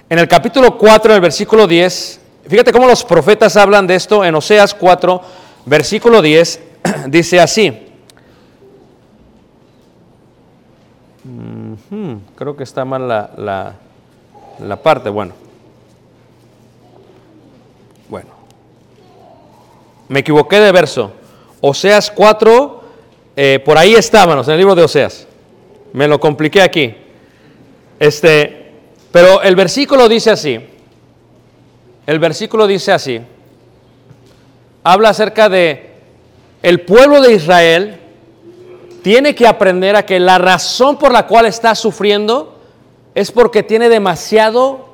en 0.08 0.20
el 0.20 0.28
capítulo 0.28 0.78
4, 0.78 1.10
en 1.10 1.16
el 1.16 1.20
versículo 1.20 1.66
10, 1.66 2.20
fíjate 2.48 2.72
cómo 2.72 2.86
los 2.86 3.04
profetas 3.04 3.56
hablan 3.56 3.88
de 3.88 3.96
esto 3.96 4.24
en 4.24 4.36
Oseas 4.36 4.72
4, 4.72 5.20
versículo 5.66 6.22
10, 6.22 6.60
dice 7.08 7.40
así. 7.40 7.80
Ujú, 11.24 12.20
creo 12.36 12.56
que 12.56 12.62
está 12.62 12.84
mal 12.84 13.08
la, 13.08 13.74
la- 14.60 14.76
parte. 14.76 15.08
Bueno. 15.10 15.43
Me 20.08 20.20
equivoqué 20.20 20.60
de 20.60 20.72
verso. 20.72 21.12
Oseas 21.60 22.10
4, 22.10 22.82
eh, 23.36 23.62
por 23.64 23.78
ahí 23.78 23.94
estábamos, 23.94 24.46
en 24.48 24.52
el 24.52 24.58
libro 24.58 24.74
de 24.74 24.84
Oseas. 24.84 25.26
Me 25.92 26.06
lo 26.08 26.20
compliqué 26.20 26.62
aquí. 26.62 26.94
Este, 27.98 28.72
pero 29.12 29.42
el 29.42 29.56
versículo 29.56 30.08
dice 30.08 30.30
así. 30.30 30.60
El 32.06 32.18
versículo 32.18 32.66
dice 32.66 32.92
así. 32.92 33.20
Habla 34.82 35.10
acerca 35.10 35.48
de 35.48 35.94
el 36.62 36.80
pueblo 36.82 37.20
de 37.20 37.34
Israel 37.34 38.00
tiene 39.02 39.34
que 39.34 39.46
aprender 39.46 39.96
a 39.96 40.06
que 40.06 40.18
la 40.18 40.38
razón 40.38 40.98
por 40.98 41.12
la 41.12 41.26
cual 41.26 41.46
está 41.46 41.74
sufriendo 41.74 42.58
es 43.14 43.30
porque 43.30 43.62
tiene 43.62 43.88
demasiado 43.88 44.88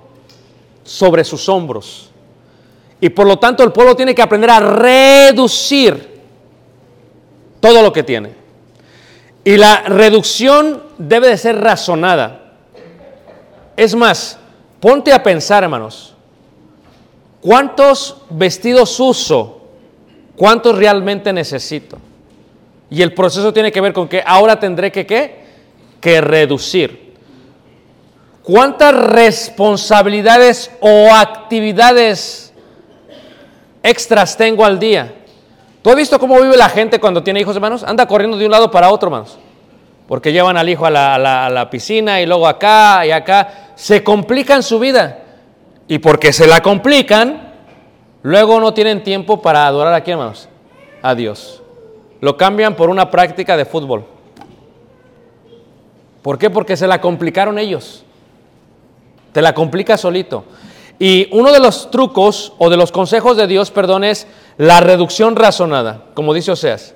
sobre 0.82 1.24
sus 1.24 1.48
hombros. 1.48 2.09
Y 3.00 3.08
por 3.10 3.26
lo 3.26 3.38
tanto 3.38 3.62
el 3.62 3.72
pueblo 3.72 3.96
tiene 3.96 4.14
que 4.14 4.22
aprender 4.22 4.50
a 4.50 4.60
reducir 4.60 6.20
todo 7.60 7.82
lo 7.82 7.92
que 7.92 8.02
tiene. 8.02 8.34
Y 9.44 9.56
la 9.56 9.82
reducción 9.82 10.82
debe 10.98 11.28
de 11.28 11.38
ser 11.38 11.60
razonada. 11.60 12.52
Es 13.76 13.94
más, 13.94 14.38
ponte 14.80 15.12
a 15.12 15.22
pensar, 15.22 15.62
hermanos, 15.62 16.14
¿cuántos 17.40 18.18
vestidos 18.28 19.00
uso? 19.00 19.62
¿Cuántos 20.36 20.76
realmente 20.76 21.32
necesito? 21.32 21.98
Y 22.90 23.02
el 23.02 23.14
proceso 23.14 23.52
tiene 23.52 23.72
que 23.72 23.80
ver 23.80 23.92
con 23.92 24.08
que 24.08 24.22
ahora 24.26 24.58
tendré 24.58 24.92
que 24.92 25.06
qué? 25.06 25.44
Que 26.00 26.20
reducir. 26.20 27.14
¿Cuántas 28.42 28.94
responsabilidades 28.94 30.70
o 30.80 31.14
actividades 31.14 32.49
extras 33.82 34.36
tengo 34.36 34.64
al 34.64 34.78
día? 34.78 35.14
¿Tú 35.82 35.90
has 35.90 35.96
visto 35.96 36.18
cómo 36.18 36.40
vive 36.40 36.56
la 36.56 36.68
gente 36.68 37.00
cuando 37.00 37.22
tiene 37.22 37.40
hijos, 37.40 37.56
hermanos? 37.56 37.82
Anda 37.84 38.06
corriendo 38.06 38.36
de 38.36 38.44
un 38.44 38.50
lado 38.50 38.70
para 38.70 38.90
otro, 38.90 39.08
hermanos. 39.08 39.38
Porque 40.06 40.32
llevan 40.32 40.56
al 40.56 40.68
hijo 40.68 40.84
a 40.84 40.90
la, 40.90 41.68
piscina 41.70 42.20
y 42.20 42.26
luego 42.26 42.46
acá 42.46 43.06
y 43.06 43.10
acá. 43.10 43.72
Se 43.76 44.04
complican 44.04 44.62
su 44.62 44.78
vida. 44.78 45.18
Y 45.88 45.98
porque 45.98 46.32
se 46.32 46.46
la 46.46 46.60
complican, 46.60 47.54
luego 48.22 48.60
no 48.60 48.74
tienen 48.74 49.02
tiempo 49.02 49.40
para 49.40 49.66
adorar 49.66 49.94
a 49.94 50.02
quién, 50.02 50.18
hermanos? 50.18 50.48
A 51.02 51.14
Dios. 51.14 51.62
Lo 52.20 52.36
cambian 52.36 52.76
por 52.76 52.90
una 52.90 53.10
práctica 53.10 53.56
de 53.56 53.64
fútbol. 53.64 54.04
¿Por 56.22 56.38
qué? 56.38 56.50
Porque 56.50 56.76
se 56.76 56.86
la 56.86 57.00
complicaron 57.00 57.58
ellos. 57.58 58.04
Te 59.32 59.40
la 59.40 59.54
complica 59.54 59.96
solito. 59.96 60.44
Y 61.02 61.28
uno 61.32 61.50
de 61.50 61.60
los 61.60 61.90
trucos 61.90 62.52
o 62.58 62.68
de 62.68 62.76
los 62.76 62.92
consejos 62.92 63.34
de 63.38 63.46
Dios, 63.46 63.70
perdón, 63.70 64.04
es 64.04 64.26
la 64.58 64.80
reducción 64.80 65.34
razonada, 65.34 66.04
como 66.12 66.34
dice 66.34 66.52
Oseas. 66.52 66.94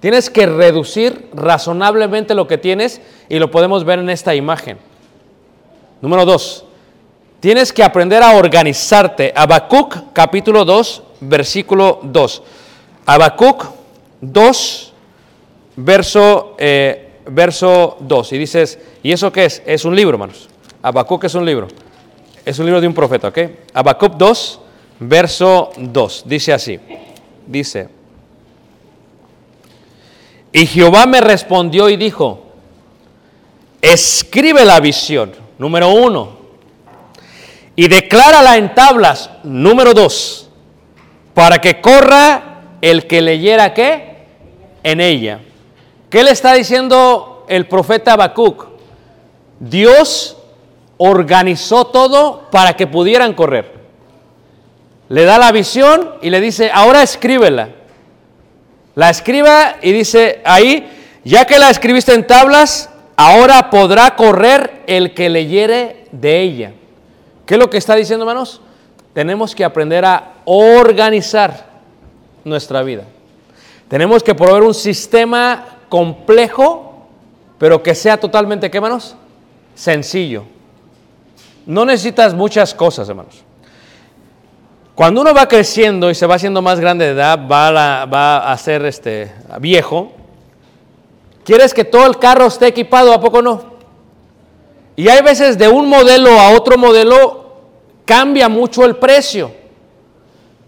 Tienes 0.00 0.30
que 0.30 0.46
reducir 0.46 1.28
razonablemente 1.34 2.34
lo 2.34 2.46
que 2.46 2.56
tienes 2.56 3.02
y 3.28 3.38
lo 3.38 3.50
podemos 3.50 3.84
ver 3.84 3.98
en 3.98 4.08
esta 4.08 4.34
imagen. 4.34 4.78
Número 6.00 6.24
dos, 6.24 6.64
tienes 7.40 7.74
que 7.74 7.84
aprender 7.84 8.22
a 8.22 8.36
organizarte. 8.36 9.34
Habacuc 9.36 10.14
capítulo 10.14 10.64
2, 10.64 11.02
versículo 11.20 12.00
2. 12.04 12.42
Habacuc 13.04 13.66
2, 14.22 14.92
verso, 15.76 16.56
eh, 16.56 17.20
verso 17.26 17.98
2. 18.00 18.32
Y 18.32 18.38
dices, 18.38 18.78
¿y 19.02 19.12
eso 19.12 19.30
qué 19.30 19.44
es? 19.44 19.62
Es 19.66 19.84
un 19.84 19.94
libro, 19.94 20.14
hermanos. 20.14 20.48
Habacuc 20.80 21.24
es 21.24 21.34
un 21.34 21.44
libro. 21.44 21.68
Es 22.44 22.58
un 22.58 22.66
libro 22.66 22.80
de 22.80 22.86
un 22.86 22.94
profeta, 22.94 23.28
¿ok? 23.28 23.38
Habacuc 23.72 24.16
2, 24.16 24.60
verso 25.00 25.70
2. 25.76 26.24
Dice 26.26 26.52
así. 26.52 26.78
Dice, 27.46 27.88
y 30.52 30.66
Jehová 30.66 31.06
me 31.06 31.20
respondió 31.20 31.88
y 31.88 31.96
dijo, 31.96 32.44
escribe 33.80 34.64
la 34.66 34.80
visión, 34.80 35.32
número 35.58 35.88
uno, 35.88 36.36
y 37.74 37.88
declárala 37.88 38.58
en 38.58 38.74
tablas, 38.74 39.30
número 39.42 39.94
dos, 39.94 40.50
para 41.32 41.58
que 41.58 41.80
corra 41.80 42.60
el 42.82 43.06
que 43.06 43.22
leyera 43.22 43.72
qué 43.72 44.26
en 44.82 45.00
ella. 45.00 45.40
¿Qué 46.10 46.22
le 46.22 46.32
está 46.32 46.52
diciendo 46.52 47.46
el 47.48 47.66
profeta 47.66 48.12
Habacuc? 48.12 48.66
Dios 49.58 50.36
organizó 51.04 51.86
todo 51.86 52.48
para 52.50 52.74
que 52.74 52.86
pudieran 52.86 53.34
correr. 53.34 53.72
Le 55.08 55.24
da 55.24 55.36
la 55.36 55.50
visión 55.50 56.12
y 56.22 56.30
le 56.30 56.40
dice, 56.40 56.70
ahora 56.72 57.02
escríbela. 57.02 57.70
La 58.94 59.10
escriba 59.10 59.76
y 59.82 59.90
dice 59.90 60.40
ahí, 60.44 60.88
ya 61.24 61.44
que 61.44 61.58
la 61.58 61.70
escribiste 61.70 62.14
en 62.14 62.26
tablas, 62.26 62.88
ahora 63.16 63.68
podrá 63.68 64.14
correr 64.14 64.82
el 64.86 65.12
que 65.12 65.28
leyere 65.28 66.06
de 66.12 66.40
ella. 66.40 66.72
¿Qué 67.46 67.54
es 67.54 67.60
lo 67.60 67.68
que 67.68 67.78
está 67.78 67.96
diciendo, 67.96 68.24
hermanos? 68.24 68.60
Tenemos 69.12 69.56
que 69.56 69.64
aprender 69.64 70.04
a 70.04 70.34
organizar 70.44 71.66
nuestra 72.44 72.82
vida. 72.82 73.02
Tenemos 73.88 74.22
que 74.22 74.34
proveer 74.36 74.62
un 74.62 74.74
sistema 74.74 75.78
complejo, 75.88 77.08
pero 77.58 77.82
que 77.82 77.94
sea 77.94 78.18
totalmente, 78.18 78.70
¿qué, 78.70 78.78
hermanos? 78.78 79.16
Sencillo. 79.74 80.44
No 81.66 81.84
necesitas 81.84 82.34
muchas 82.34 82.74
cosas, 82.74 83.08
hermanos. 83.08 83.42
Cuando 84.94 85.20
uno 85.22 85.32
va 85.32 85.48
creciendo 85.48 86.10
y 86.10 86.14
se 86.14 86.26
va 86.26 86.34
haciendo 86.34 86.60
más 86.60 86.78
grande 86.78 87.06
de 87.06 87.12
edad, 87.12 87.38
va 87.50 87.68
a, 87.68 87.72
la- 87.72 88.06
va 88.06 88.52
a 88.52 88.58
ser 88.58 88.84
este, 88.84 89.32
viejo, 89.60 90.12
quieres 91.44 91.72
que 91.72 91.84
todo 91.84 92.06
el 92.06 92.18
carro 92.18 92.46
esté 92.46 92.66
equipado, 92.66 93.12
¿a 93.12 93.20
poco 93.20 93.40
no? 93.40 93.72
Y 94.94 95.08
hay 95.08 95.22
veces 95.22 95.56
de 95.56 95.68
un 95.68 95.88
modelo 95.88 96.38
a 96.38 96.50
otro 96.50 96.76
modelo 96.76 97.54
cambia 98.04 98.48
mucho 98.48 98.84
el 98.84 98.96
precio. 98.96 99.50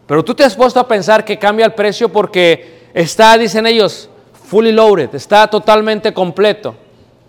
Pero 0.07 0.25
tú 0.25 0.35
te 0.35 0.45
has 0.45 0.55
puesto 0.55 0.81
a 0.81 0.89
pensar 0.89 1.25
que 1.25 1.39
cambia 1.39 1.67
el 1.67 1.75
precio 1.75 2.09
porque 2.09 2.89
está, 2.95 3.37
dicen 3.37 3.67
ellos, 3.67 4.09
fully 4.49 4.73
loaded, 4.73 5.15
está 5.15 5.47
totalmente 5.49 6.13
completo, 6.15 6.75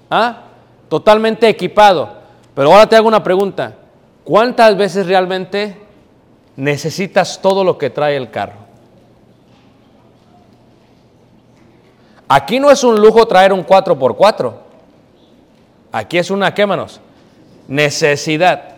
¿ah? 0.10 0.44
totalmente 0.88 1.48
equipado. 1.50 2.24
Pero 2.56 2.72
ahora 2.72 2.88
te 2.88 2.96
hago 2.96 3.08
una 3.08 3.22
pregunta, 3.22 3.76
¿cuántas 4.24 4.78
veces 4.78 5.06
realmente 5.06 5.78
necesitas 6.56 7.42
todo 7.42 7.64
lo 7.64 7.78
que 7.78 7.90
trae 7.90 8.16
el 8.16 8.32
carro? 8.32 8.66
Aquí 12.28 12.60
no 12.60 12.72
es 12.72 12.84
un 12.84 13.00
lujo 13.00 13.28
traer 13.28 13.54
un 13.54 13.66
4x4. 13.66 14.54
Aquí 15.92 16.18
es 16.18 16.32
una, 16.32 16.54
¿qué 16.54 16.66
manos? 16.66 17.02
Necesidad. 17.68 18.76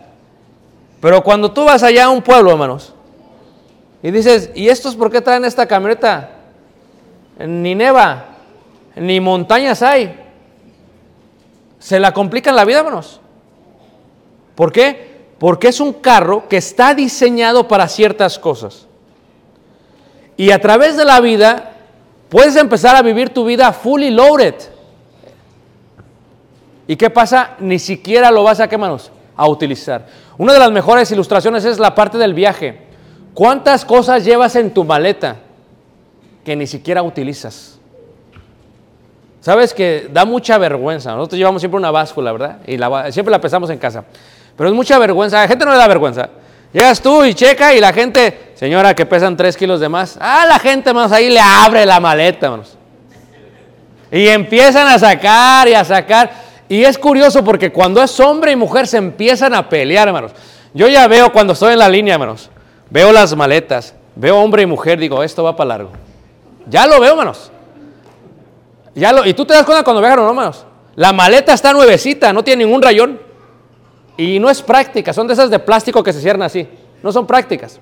Pero 1.00 1.22
cuando 1.22 1.52
tú 1.52 1.64
vas 1.64 1.82
allá 1.82 2.06
a 2.06 2.10
un 2.10 2.20
pueblo, 2.20 2.50
hermanos, 2.50 2.92
y 4.02 4.10
dices, 4.10 4.50
¿y 4.54 4.68
estos 4.68 4.96
por 4.96 5.10
qué 5.10 5.20
traen 5.20 5.44
esta 5.44 5.66
camioneta? 5.66 6.30
Ni 7.38 7.74
neva, 7.74 8.26
ni 8.96 9.20
montañas 9.20 9.82
hay. 9.82 10.18
Se 11.78 12.00
la 12.00 12.12
complican 12.12 12.56
la 12.56 12.64
vida, 12.64 12.78
hermanos. 12.80 13.20
¿Por 14.58 14.72
qué? 14.72 15.20
Porque 15.38 15.68
es 15.68 15.78
un 15.78 15.92
carro 15.92 16.48
que 16.48 16.56
está 16.56 16.92
diseñado 16.92 17.68
para 17.68 17.86
ciertas 17.86 18.40
cosas. 18.40 18.88
Y 20.36 20.50
a 20.50 20.60
través 20.60 20.96
de 20.96 21.04
la 21.04 21.20
vida 21.20 21.74
puedes 22.28 22.56
empezar 22.56 22.96
a 22.96 23.02
vivir 23.02 23.30
tu 23.30 23.44
vida 23.44 23.72
fully 23.72 24.10
loaded. 24.10 24.56
¿Y 26.88 26.96
qué 26.96 27.08
pasa? 27.08 27.54
Ni 27.60 27.78
siquiera 27.78 28.32
lo 28.32 28.42
vas 28.42 28.58
a, 28.58 28.66
¿qué 28.66 28.76
manos? 28.76 29.12
A 29.36 29.48
utilizar. 29.48 30.08
Una 30.38 30.54
de 30.54 30.58
las 30.58 30.72
mejores 30.72 31.08
ilustraciones 31.12 31.64
es 31.64 31.78
la 31.78 31.94
parte 31.94 32.18
del 32.18 32.34
viaje. 32.34 32.80
¿Cuántas 33.34 33.84
cosas 33.84 34.24
llevas 34.24 34.56
en 34.56 34.74
tu 34.74 34.82
maleta 34.82 35.36
que 36.44 36.56
ni 36.56 36.66
siquiera 36.66 37.04
utilizas? 37.04 37.77
Sabes 39.40 39.72
que 39.72 40.08
da 40.12 40.24
mucha 40.24 40.58
vergüenza. 40.58 41.14
Nosotros 41.14 41.38
llevamos 41.38 41.62
siempre 41.62 41.78
una 41.78 41.90
báscula, 41.90 42.32
¿verdad? 42.32 42.58
Y 42.66 42.78
siempre 43.12 43.30
la 43.30 43.40
pesamos 43.40 43.70
en 43.70 43.78
casa. 43.78 44.04
Pero 44.56 44.68
es 44.68 44.74
mucha 44.74 44.98
vergüenza. 44.98 45.38
A 45.38 45.42
la 45.42 45.48
gente 45.48 45.64
no 45.64 45.70
le 45.70 45.78
da 45.78 45.86
vergüenza. 45.86 46.28
Llegas 46.72 47.00
tú 47.00 47.24
y 47.24 47.32
checa 47.34 47.72
y 47.72 47.80
la 47.80 47.92
gente, 47.92 48.52
señora, 48.54 48.94
que 48.94 49.06
pesan 49.06 49.36
tres 49.36 49.56
kilos 49.56 49.80
de 49.80 49.88
más. 49.88 50.18
Ah, 50.20 50.44
la 50.46 50.58
gente, 50.58 50.92
más 50.92 51.12
ahí 51.12 51.30
le 51.30 51.40
abre 51.40 51.86
la 51.86 51.98
maleta, 52.00 52.46
hermanos. 52.46 52.76
Y 54.10 54.26
empiezan 54.28 54.86
a 54.88 54.98
sacar 54.98 55.68
y 55.68 55.74
a 55.74 55.84
sacar. 55.84 56.30
Y 56.68 56.84
es 56.84 56.98
curioso 56.98 57.42
porque 57.44 57.72
cuando 57.72 58.02
es 58.02 58.20
hombre 58.20 58.52
y 58.52 58.56
mujer 58.56 58.86
se 58.86 58.98
empiezan 58.98 59.54
a 59.54 59.68
pelear, 59.68 60.08
hermanos. 60.08 60.32
Yo 60.74 60.88
ya 60.88 61.06
veo 61.08 61.32
cuando 61.32 61.54
estoy 61.54 61.72
en 61.72 61.78
la 61.78 61.88
línea, 61.88 62.14
hermanos. 62.14 62.50
Veo 62.90 63.12
las 63.12 63.34
maletas, 63.34 63.94
veo 64.14 64.36
hombre 64.38 64.62
y 64.62 64.66
mujer, 64.66 64.98
digo, 64.98 65.22
esto 65.22 65.42
va 65.42 65.56
para 65.56 65.68
largo. 65.68 65.90
Ya 66.66 66.86
lo 66.86 67.00
veo, 67.00 67.12
hermanos. 67.12 67.50
Y 69.26 69.34
tú 69.34 69.44
te 69.44 69.54
das 69.54 69.64
cuenta 69.64 69.84
cuando 69.84 70.00
viajan, 70.00 70.18
¿no, 70.18 70.28
hermanos? 70.28 70.64
La 70.96 71.12
maleta 71.12 71.52
está 71.52 71.72
nuevecita, 71.72 72.32
no 72.32 72.42
tiene 72.42 72.64
ningún 72.64 72.82
rayón. 72.82 73.20
Y 74.16 74.38
no 74.40 74.50
es 74.50 74.60
práctica, 74.62 75.12
son 75.12 75.26
de 75.26 75.34
esas 75.34 75.50
de 75.50 75.58
plástico 75.58 76.02
que 76.02 76.12
se 76.12 76.20
cierran 76.20 76.42
así. 76.42 76.66
No 77.02 77.12
son 77.12 77.26
prácticas. 77.26 77.78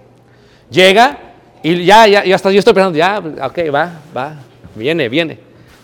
Llega 0.71 1.19
y 1.63 1.85
ya, 1.85 2.07
ya, 2.07 2.25
ya 2.25 2.37
está, 2.37 2.51
yo 2.51 2.59
estoy 2.59 2.75
pensando, 2.75 2.99
ya, 2.99 3.19
ok, 3.19 3.59
va, 3.75 3.93
va, 4.15 4.35
viene, 4.75 5.09
viene. 5.09 5.39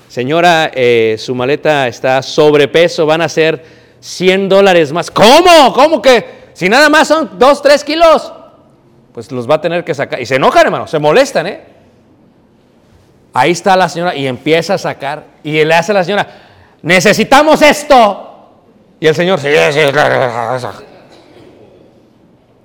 Señora, 0.09 0.71
eh, 0.75 1.17
su 1.19 1.35
maleta 1.35 1.89
está 1.89 2.23
sobrepeso, 2.23 3.07
van 3.07 3.23
a 3.23 3.29
ser 3.29 3.65
100 4.01 4.49
dólares 4.51 4.93
más. 4.93 5.11
¿Cómo? 5.11 5.73
¿Cómo 5.73 6.03
que? 6.03 6.43
Si 6.53 6.69
nada 6.69 6.91
más 6.91 7.09
son 7.09 7.31
2, 7.39 7.63
3 7.63 7.85
kilos 7.85 8.33
pues 9.13 9.31
los 9.31 9.49
va 9.49 9.57
a 9.57 9.61
tener 9.61 9.85
que 9.85 9.95
sacar. 9.95 10.21
Y 10.21 10.27
se 10.27 10.37
enojan, 10.37 10.67
hermano, 10.67 10.87
se 10.87 10.99
molestan, 10.99 11.47
¿eh? 11.47 11.61
Ahí 13.33 13.53
está 13.53 13.77
la 13.77 13.89
señora 13.89 14.15
y 14.15 14.27
empieza 14.27 14.75
a 14.75 14.79
sacar. 14.79 15.25
Y 15.43 15.65
le 15.65 15.75
hace 15.75 15.93
a 15.93 15.95
la 15.95 16.05
señora, 16.05 16.27
necesitamos 16.83 17.63
esto. 17.63 18.29
Y 19.01 19.07
el 19.07 19.15
señor, 19.15 19.41
sí, 19.41 19.49
sí, 19.73 19.81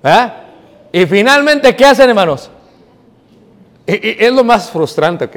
¿Eh? 0.04 0.32
Y 0.92 1.06
finalmente, 1.06 1.74
¿qué 1.74 1.84
hacen, 1.84 2.08
hermanos? 2.08 2.50
Y, 3.86 4.24
es 4.24 4.32
lo 4.32 4.44
más 4.44 4.70
frustrante, 4.70 5.24
¿ok? 5.24 5.36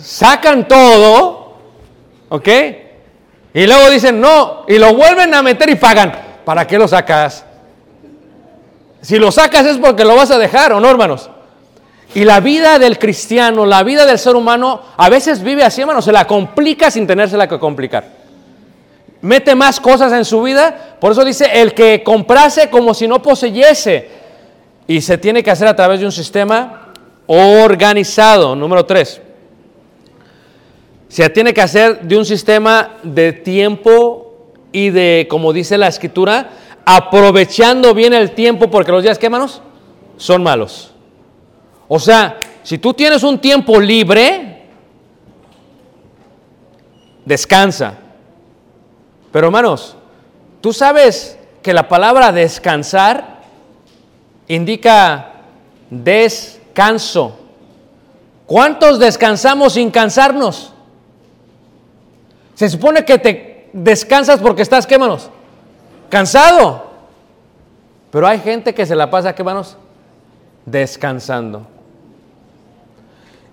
Sacan 0.00 0.68
todo, 0.68 1.56
¿ok? 2.28 2.48
Y 3.54 3.66
luego 3.66 3.90
dicen, 3.90 4.20
no, 4.20 4.64
y 4.68 4.78
lo 4.78 4.94
vuelven 4.94 5.34
a 5.34 5.42
meter 5.42 5.70
y 5.70 5.76
pagan. 5.76 6.12
¿Para 6.44 6.66
qué 6.66 6.78
lo 6.78 6.86
sacas? 6.86 7.44
Si 9.00 9.18
lo 9.18 9.32
sacas 9.32 9.66
es 9.66 9.78
porque 9.78 10.04
lo 10.04 10.16
vas 10.16 10.30
a 10.30 10.38
dejar, 10.38 10.72
¿o 10.72 10.80
no, 10.80 10.90
hermanos? 10.90 11.30
Y 12.14 12.24
la 12.24 12.38
vida 12.38 12.78
del 12.78 12.98
cristiano, 12.98 13.66
la 13.66 13.82
vida 13.82 14.06
del 14.06 14.20
ser 14.20 14.36
humano, 14.36 14.80
a 14.96 15.10
veces 15.10 15.42
vive 15.42 15.64
así, 15.64 15.80
hermanos, 15.80 16.04
se 16.04 16.12
la 16.12 16.26
complica 16.26 16.90
sin 16.90 17.08
tenérsela 17.08 17.48
que 17.48 17.58
complicar. 17.58 18.08
Mete 19.20 19.54
más 19.56 19.80
cosas 19.80 20.12
en 20.12 20.24
su 20.24 20.40
vida, 20.42 20.96
por 21.00 21.10
eso 21.10 21.24
dice, 21.24 21.46
el 21.52 21.74
que 21.74 22.04
comprase 22.04 22.70
como 22.70 22.94
si 22.94 23.08
no 23.08 23.20
poseyese. 23.20 24.08
Y 24.86 25.00
se 25.00 25.18
tiene 25.18 25.42
que 25.42 25.50
hacer 25.50 25.66
a 25.66 25.74
través 25.74 25.98
de 25.98 26.06
un 26.06 26.12
sistema 26.12 26.92
organizado. 27.26 28.54
Número 28.54 28.86
tres. 28.86 29.20
Se 31.08 31.28
tiene 31.30 31.52
que 31.52 31.62
hacer 31.62 32.00
de 32.02 32.16
un 32.16 32.24
sistema 32.24 32.96
de 33.02 33.32
tiempo 33.32 34.52
y 34.70 34.90
de, 34.90 35.26
como 35.28 35.52
dice 35.52 35.78
la 35.78 35.88
escritura, 35.88 36.50
aprovechando 36.84 37.94
bien 37.94 38.14
el 38.14 38.32
tiempo 38.32 38.70
porque 38.70 38.92
los 38.92 39.02
días, 39.02 39.18
¿qué 39.18 39.30
manos? 39.30 39.62
Son 40.16 40.42
malos. 40.42 40.93
O 41.88 41.98
sea, 41.98 42.38
si 42.62 42.78
tú 42.78 42.94
tienes 42.94 43.22
un 43.22 43.38
tiempo 43.38 43.80
libre, 43.80 44.66
descansa. 47.24 47.94
Pero 49.32 49.46
hermanos, 49.46 49.96
tú 50.60 50.72
sabes 50.72 51.38
que 51.62 51.72
la 51.72 51.88
palabra 51.88 52.32
descansar 52.32 53.42
indica 54.48 55.32
descanso. 55.90 57.38
¿Cuántos 58.46 58.98
descansamos 58.98 59.74
sin 59.74 59.90
cansarnos? 59.90 60.72
Se 62.54 62.68
supone 62.68 63.04
que 63.04 63.18
te 63.18 63.70
descansas 63.72 64.40
porque 64.40 64.62
estás, 64.62 64.86
¿qué 64.86 64.98
manos? 64.98 65.30
cansado. 66.14 66.92
Pero 68.12 68.28
hay 68.28 68.38
gente 68.38 68.72
que 68.72 68.86
se 68.86 68.94
la 68.94 69.10
pasa, 69.10 69.34
¿qué 69.34 69.42
manos? 69.42 69.76
Descansando. 70.64 71.66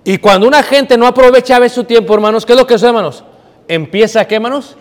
Y 0.04 0.18
cuando 0.18 0.48
una 0.48 0.64
gente 0.64 0.98
no 0.98 1.06
aprovecha 1.06 1.56
a 1.56 1.60
veces 1.60 1.76
su 1.76 1.84
tiempo, 1.84 2.14
hermanos, 2.14 2.46
¿qué 2.46 2.54
es 2.54 2.60
lo 2.60 2.66
que 2.66 2.74
sucede, 2.74 2.90
hermanos? 2.90 3.24
Empieza, 3.68 4.26
¿qué, 4.26 4.36
hermanos? 4.36 4.76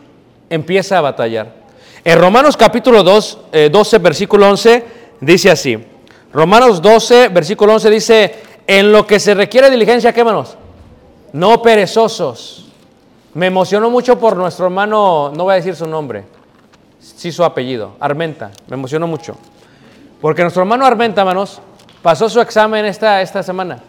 Empieza 0.49 0.99
a 0.99 1.01
batallar. 1.03 1.55
En 2.03 2.19
Romanos 2.19 2.57
capítulo 2.57 3.03
2, 3.03 3.39
12, 3.71 3.97
eh, 3.97 3.99
versículo 3.99 4.49
11, 4.49 4.85
dice 5.21 5.51
así. 5.51 5.79
Romanos 6.33 6.81
12, 6.81 7.29
versículo 7.29 7.75
11 7.75 7.91
dice, 7.91 8.35
en 8.67 8.91
lo 8.91 9.07
que 9.07 9.21
se 9.21 9.35
requiere 9.35 9.71
diligencia, 9.71 10.13
¿qué, 10.13 10.21
hermanos? 10.21 10.57
No 11.33 11.61
perezosos. 11.61 12.69
Me 13.35 13.47
emocionó 13.47 13.91
mucho 13.91 14.19
por 14.19 14.37
nuestro 14.37 14.65
hermano, 14.67 15.31
no 15.37 15.45
voy 15.45 15.53
a 15.53 15.57
decir 15.57 15.77
su 15.77 15.87
nombre, 15.87 16.25
sí 16.99 17.31
su 17.31 17.45
apellido, 17.45 17.93
Armenta, 18.01 18.51
me 18.67 18.75
emocionó 18.75 19.07
mucho. 19.07 19.37
Porque 20.21 20.43
nuestro 20.43 20.63
hermano 20.63 20.85
Armenta, 20.85 21.21
hermanos, 21.21 21.61
pasó 22.03 22.29
su 22.29 22.41
examen 22.41 22.87
esta, 22.87 23.23
esta 23.23 23.43
semana. 23.43 23.81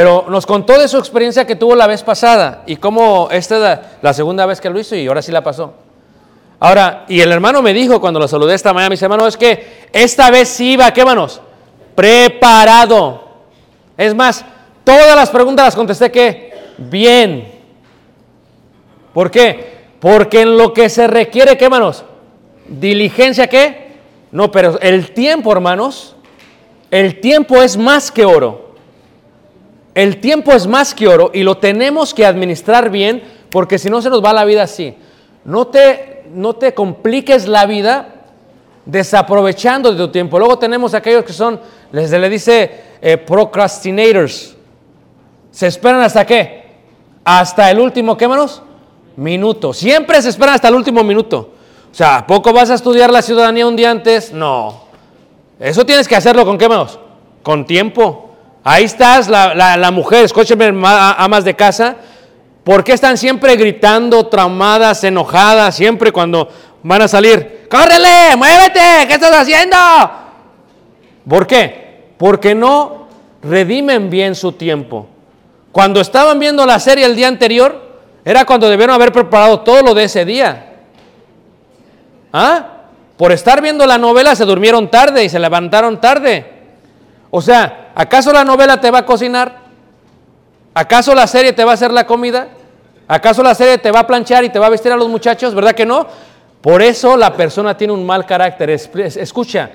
Pero 0.00 0.24
nos 0.30 0.46
contó 0.46 0.78
de 0.78 0.88
su 0.88 0.96
experiencia 0.96 1.46
que 1.46 1.56
tuvo 1.56 1.76
la 1.76 1.86
vez 1.86 2.02
pasada 2.02 2.62
y 2.64 2.76
cómo 2.76 3.28
esta 3.30 3.56
es 3.74 3.78
la, 4.00 4.14
segunda 4.14 4.46
vez 4.46 4.58
que 4.58 4.70
lo 4.70 4.80
hizo 4.80 4.96
y 4.96 5.06
ahora 5.06 5.20
sí 5.20 5.30
la 5.30 5.44
pasó. 5.44 5.74
Ahora, 6.58 7.04
y 7.06 7.20
el 7.20 7.30
hermano 7.30 7.60
me 7.60 7.74
dijo 7.74 8.00
cuando 8.00 8.18
lo 8.18 8.26
saludé 8.26 8.54
esta 8.54 8.72
mañana, 8.72 8.88
mis 8.88 9.02
hermanos, 9.02 9.28
es 9.28 9.36
que 9.36 9.88
esta 9.92 10.30
vez 10.30 10.48
sí 10.48 10.72
iba, 10.72 10.90
¿qué 10.90 11.02
hermanos? 11.02 11.42
Preparado. 11.94 13.24
Es 13.98 14.14
más, 14.14 14.42
todas 14.84 15.14
las 15.14 15.28
preguntas 15.28 15.66
las 15.66 15.76
contesté 15.76 16.10
que 16.10 16.54
bien. 16.78 17.52
¿Por 19.12 19.30
qué? 19.30 19.80
Porque 20.00 20.40
en 20.40 20.56
lo 20.56 20.72
que 20.72 20.88
se 20.88 21.08
requiere, 21.08 21.58
¿qué, 21.58 21.64
hermanos? 21.66 22.06
Diligencia, 22.66 23.48
¿qué? 23.48 23.96
No, 24.32 24.50
pero 24.50 24.80
el 24.80 25.12
tiempo, 25.12 25.52
hermanos, 25.52 26.16
el 26.90 27.20
tiempo 27.20 27.60
es 27.60 27.76
más 27.76 28.10
que 28.10 28.24
oro. 28.24 28.69
El 29.94 30.20
tiempo 30.20 30.52
es 30.52 30.66
más 30.66 30.94
que 30.94 31.08
oro 31.08 31.30
y 31.34 31.42
lo 31.42 31.58
tenemos 31.58 32.14
que 32.14 32.24
administrar 32.24 32.90
bien 32.90 33.22
porque 33.50 33.78
si 33.78 33.90
no 33.90 34.00
se 34.00 34.10
nos 34.10 34.24
va 34.24 34.32
la 34.32 34.44
vida 34.44 34.62
así. 34.62 34.94
No 35.44 35.66
te, 35.66 36.24
no 36.32 36.54
te 36.54 36.74
compliques 36.74 37.48
la 37.48 37.66
vida 37.66 38.14
desaprovechando 38.84 39.92
de 39.92 39.98
tu 39.98 40.08
tiempo. 40.12 40.38
Luego 40.38 40.58
tenemos 40.58 40.94
aquellos 40.94 41.24
que 41.24 41.32
son, 41.32 41.60
les 41.92 42.10
le 42.10 42.28
dice 42.28 42.70
eh, 43.00 43.16
procrastinators. 43.16 44.56
¿Se 45.50 45.66
esperan 45.66 46.02
hasta 46.02 46.24
qué? 46.24 46.70
Hasta 47.24 47.70
el 47.70 47.80
último, 47.80 48.16
¿qué 48.16 48.24
hermanos? 48.24 48.62
minuto. 49.20 49.72
Siempre 49.72 50.20
se 50.22 50.30
esperan 50.30 50.54
hasta 50.54 50.68
el 50.68 50.74
último 50.74 51.04
minuto. 51.04 51.50
O 51.92 51.94
sea, 51.94 52.18
¿a 52.18 52.26
poco 52.26 52.52
vas 52.52 52.70
a 52.70 52.74
estudiar 52.74 53.10
la 53.10 53.22
ciudadanía 53.22 53.66
un 53.66 53.76
día 53.76 53.90
antes? 53.90 54.32
No. 54.32 54.84
Eso 55.58 55.84
tienes 55.84 56.08
que 56.08 56.16
hacerlo 56.16 56.44
con 56.44 56.56
qué 56.56 56.68
manos? 56.68 56.98
Con 57.42 57.66
tiempo. 57.66 58.29
Ahí 58.62 58.84
estás, 58.84 59.28
la, 59.28 59.90
mujer, 59.90 60.24
escúchenme, 60.24 60.72
amas 60.86 61.44
de 61.44 61.54
casa. 61.54 61.96
¿Por 62.64 62.84
qué 62.84 62.92
están 62.92 63.16
siempre 63.16 63.56
gritando, 63.56 64.26
traumadas, 64.26 65.02
enojadas, 65.04 65.74
siempre 65.74 66.12
cuando 66.12 66.48
van 66.82 67.02
a 67.02 67.08
salir? 67.08 67.66
¡Córrele! 67.70 68.36
¡Muévete! 68.36 69.06
¿Qué 69.08 69.14
estás 69.14 69.34
haciendo? 69.34 69.76
¿Por 71.28 71.46
qué? 71.46 72.12
Porque 72.18 72.54
no 72.54 73.06
redimen 73.42 74.10
bien 74.10 74.34
su 74.34 74.52
tiempo. 74.52 75.08
Cuando 75.72 76.00
estaban 76.00 76.38
viendo 76.38 76.66
la 76.66 76.78
serie 76.78 77.06
el 77.06 77.16
día 77.16 77.28
anterior, 77.28 77.98
era 78.24 78.44
cuando 78.44 78.68
debieron 78.68 78.94
haber 78.94 79.12
preparado 79.12 79.60
todo 79.60 79.82
lo 79.82 79.94
de 79.94 80.04
ese 80.04 80.24
día. 80.24 80.66
¿Ah? 82.32 82.76
por 83.20 83.32
estar 83.32 83.60
viendo 83.60 83.84
la 83.86 83.98
novela 83.98 84.34
se 84.34 84.46
durmieron 84.46 84.90
tarde 84.90 85.22
y 85.22 85.28
se 85.28 85.38
levantaron 85.38 86.00
tarde. 86.00 86.46
O 87.30 87.42
sea, 87.42 87.79
¿acaso 88.00 88.32
la 88.32 88.44
novela 88.44 88.80
te 88.80 88.90
va 88.90 88.98
a 88.98 89.06
cocinar? 89.06 89.58
¿Acaso 90.74 91.14
la 91.14 91.26
serie 91.26 91.52
te 91.52 91.64
va 91.64 91.72
a 91.72 91.74
hacer 91.74 91.90
la 91.92 92.06
comida? 92.06 92.48
¿Acaso 93.08 93.42
la 93.42 93.54
serie 93.54 93.78
te 93.78 93.90
va 93.90 94.00
a 94.00 94.06
planchar 94.06 94.44
y 94.44 94.50
te 94.50 94.58
va 94.58 94.66
a 94.66 94.70
vestir 94.70 94.92
a 94.92 94.96
los 94.96 95.08
muchachos? 95.08 95.54
¿Verdad 95.54 95.72
que 95.74 95.84
no? 95.84 96.06
Por 96.60 96.80
eso 96.82 97.16
la 97.16 97.34
persona 97.34 97.76
tiene 97.76 97.92
un 97.92 98.06
mal 98.06 98.24
carácter. 98.26 98.70
Es- 98.70 98.88
es- 98.94 99.16
Escucha, 99.16 99.70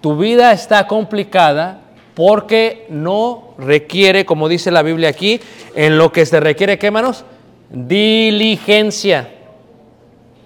tu 0.00 0.16
vida 0.16 0.52
está 0.52 0.86
complicada 0.86 1.80
porque 2.14 2.86
no 2.88 3.54
requiere, 3.58 4.24
como 4.24 4.48
dice 4.48 4.70
la 4.70 4.82
Biblia 4.82 5.10
aquí, 5.10 5.38
en 5.74 5.98
lo 5.98 6.10
que 6.12 6.24
se 6.24 6.40
requiere, 6.40 6.78
¿qué 6.78 6.90
manos? 6.90 7.24
Diligencia. 7.68 9.28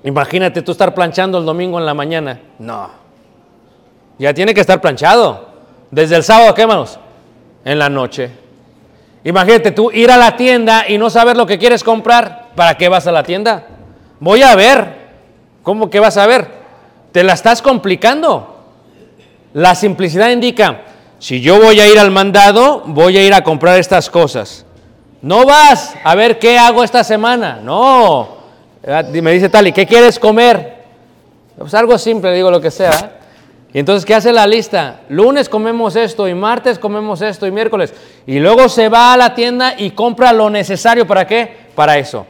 Imagínate 0.02 0.62
tú 0.62 0.72
estar 0.72 0.94
planchando 0.94 1.38
el 1.38 1.44
domingo 1.44 1.78
en 1.78 1.86
la 1.86 1.94
mañana. 1.94 2.40
No. 2.58 2.90
Ya 4.18 4.34
tiene 4.34 4.52
que 4.54 4.60
estar 4.62 4.80
planchado. 4.80 5.49
Desde 5.90 6.16
el 6.16 6.22
sábado, 6.22 6.54
¿qué 6.54 6.66
manos? 6.66 6.98
En 7.64 7.78
la 7.78 7.88
noche. 7.88 8.30
Imagínate 9.24 9.72
tú 9.72 9.90
ir 9.90 10.10
a 10.10 10.16
la 10.16 10.36
tienda 10.36 10.84
y 10.88 10.96
no 10.96 11.10
saber 11.10 11.36
lo 11.36 11.46
que 11.46 11.58
quieres 11.58 11.84
comprar. 11.84 12.48
¿Para 12.54 12.76
qué 12.76 12.88
vas 12.88 13.06
a 13.06 13.12
la 13.12 13.22
tienda? 13.22 13.66
Voy 14.18 14.42
a 14.42 14.54
ver. 14.54 15.00
¿Cómo 15.62 15.90
que 15.90 16.00
vas 16.00 16.16
a 16.16 16.26
ver? 16.26 16.48
Te 17.12 17.22
la 17.22 17.34
estás 17.34 17.60
complicando. 17.60 18.56
La 19.52 19.74
simplicidad 19.74 20.30
indica, 20.30 20.82
si 21.18 21.40
yo 21.40 21.60
voy 21.60 21.80
a 21.80 21.88
ir 21.88 21.98
al 21.98 22.10
mandado, 22.10 22.82
voy 22.86 23.18
a 23.18 23.24
ir 23.24 23.34
a 23.34 23.42
comprar 23.42 23.78
estas 23.78 24.08
cosas. 24.08 24.64
No 25.22 25.44
vas 25.44 25.94
a 26.02 26.14
ver 26.14 26.38
qué 26.38 26.58
hago 26.58 26.82
esta 26.82 27.04
semana. 27.04 27.60
No. 27.62 28.38
Ah, 28.86 29.02
Me 29.02 29.32
dice 29.32 29.48
Tali, 29.48 29.72
¿qué 29.72 29.86
quieres 29.86 30.18
comer? 30.18 30.78
Pues 31.58 31.74
algo 31.74 31.98
simple, 31.98 32.32
digo 32.32 32.50
lo 32.50 32.60
que 32.60 32.70
sea. 32.70 33.19
Y 33.72 33.78
entonces, 33.78 34.04
¿qué 34.04 34.14
hace 34.14 34.32
la 34.32 34.46
lista? 34.46 35.02
Lunes 35.08 35.48
comemos 35.48 35.94
esto, 35.94 36.26
y 36.26 36.34
martes 36.34 36.78
comemos 36.78 37.22
esto, 37.22 37.46
y 37.46 37.52
miércoles. 37.52 37.94
Y 38.26 38.40
luego 38.40 38.68
se 38.68 38.88
va 38.88 39.12
a 39.12 39.16
la 39.16 39.34
tienda 39.34 39.74
y 39.78 39.90
compra 39.90 40.32
lo 40.32 40.50
necesario. 40.50 41.06
¿Para 41.06 41.26
qué? 41.26 41.56
Para 41.76 41.96
eso. 41.98 42.26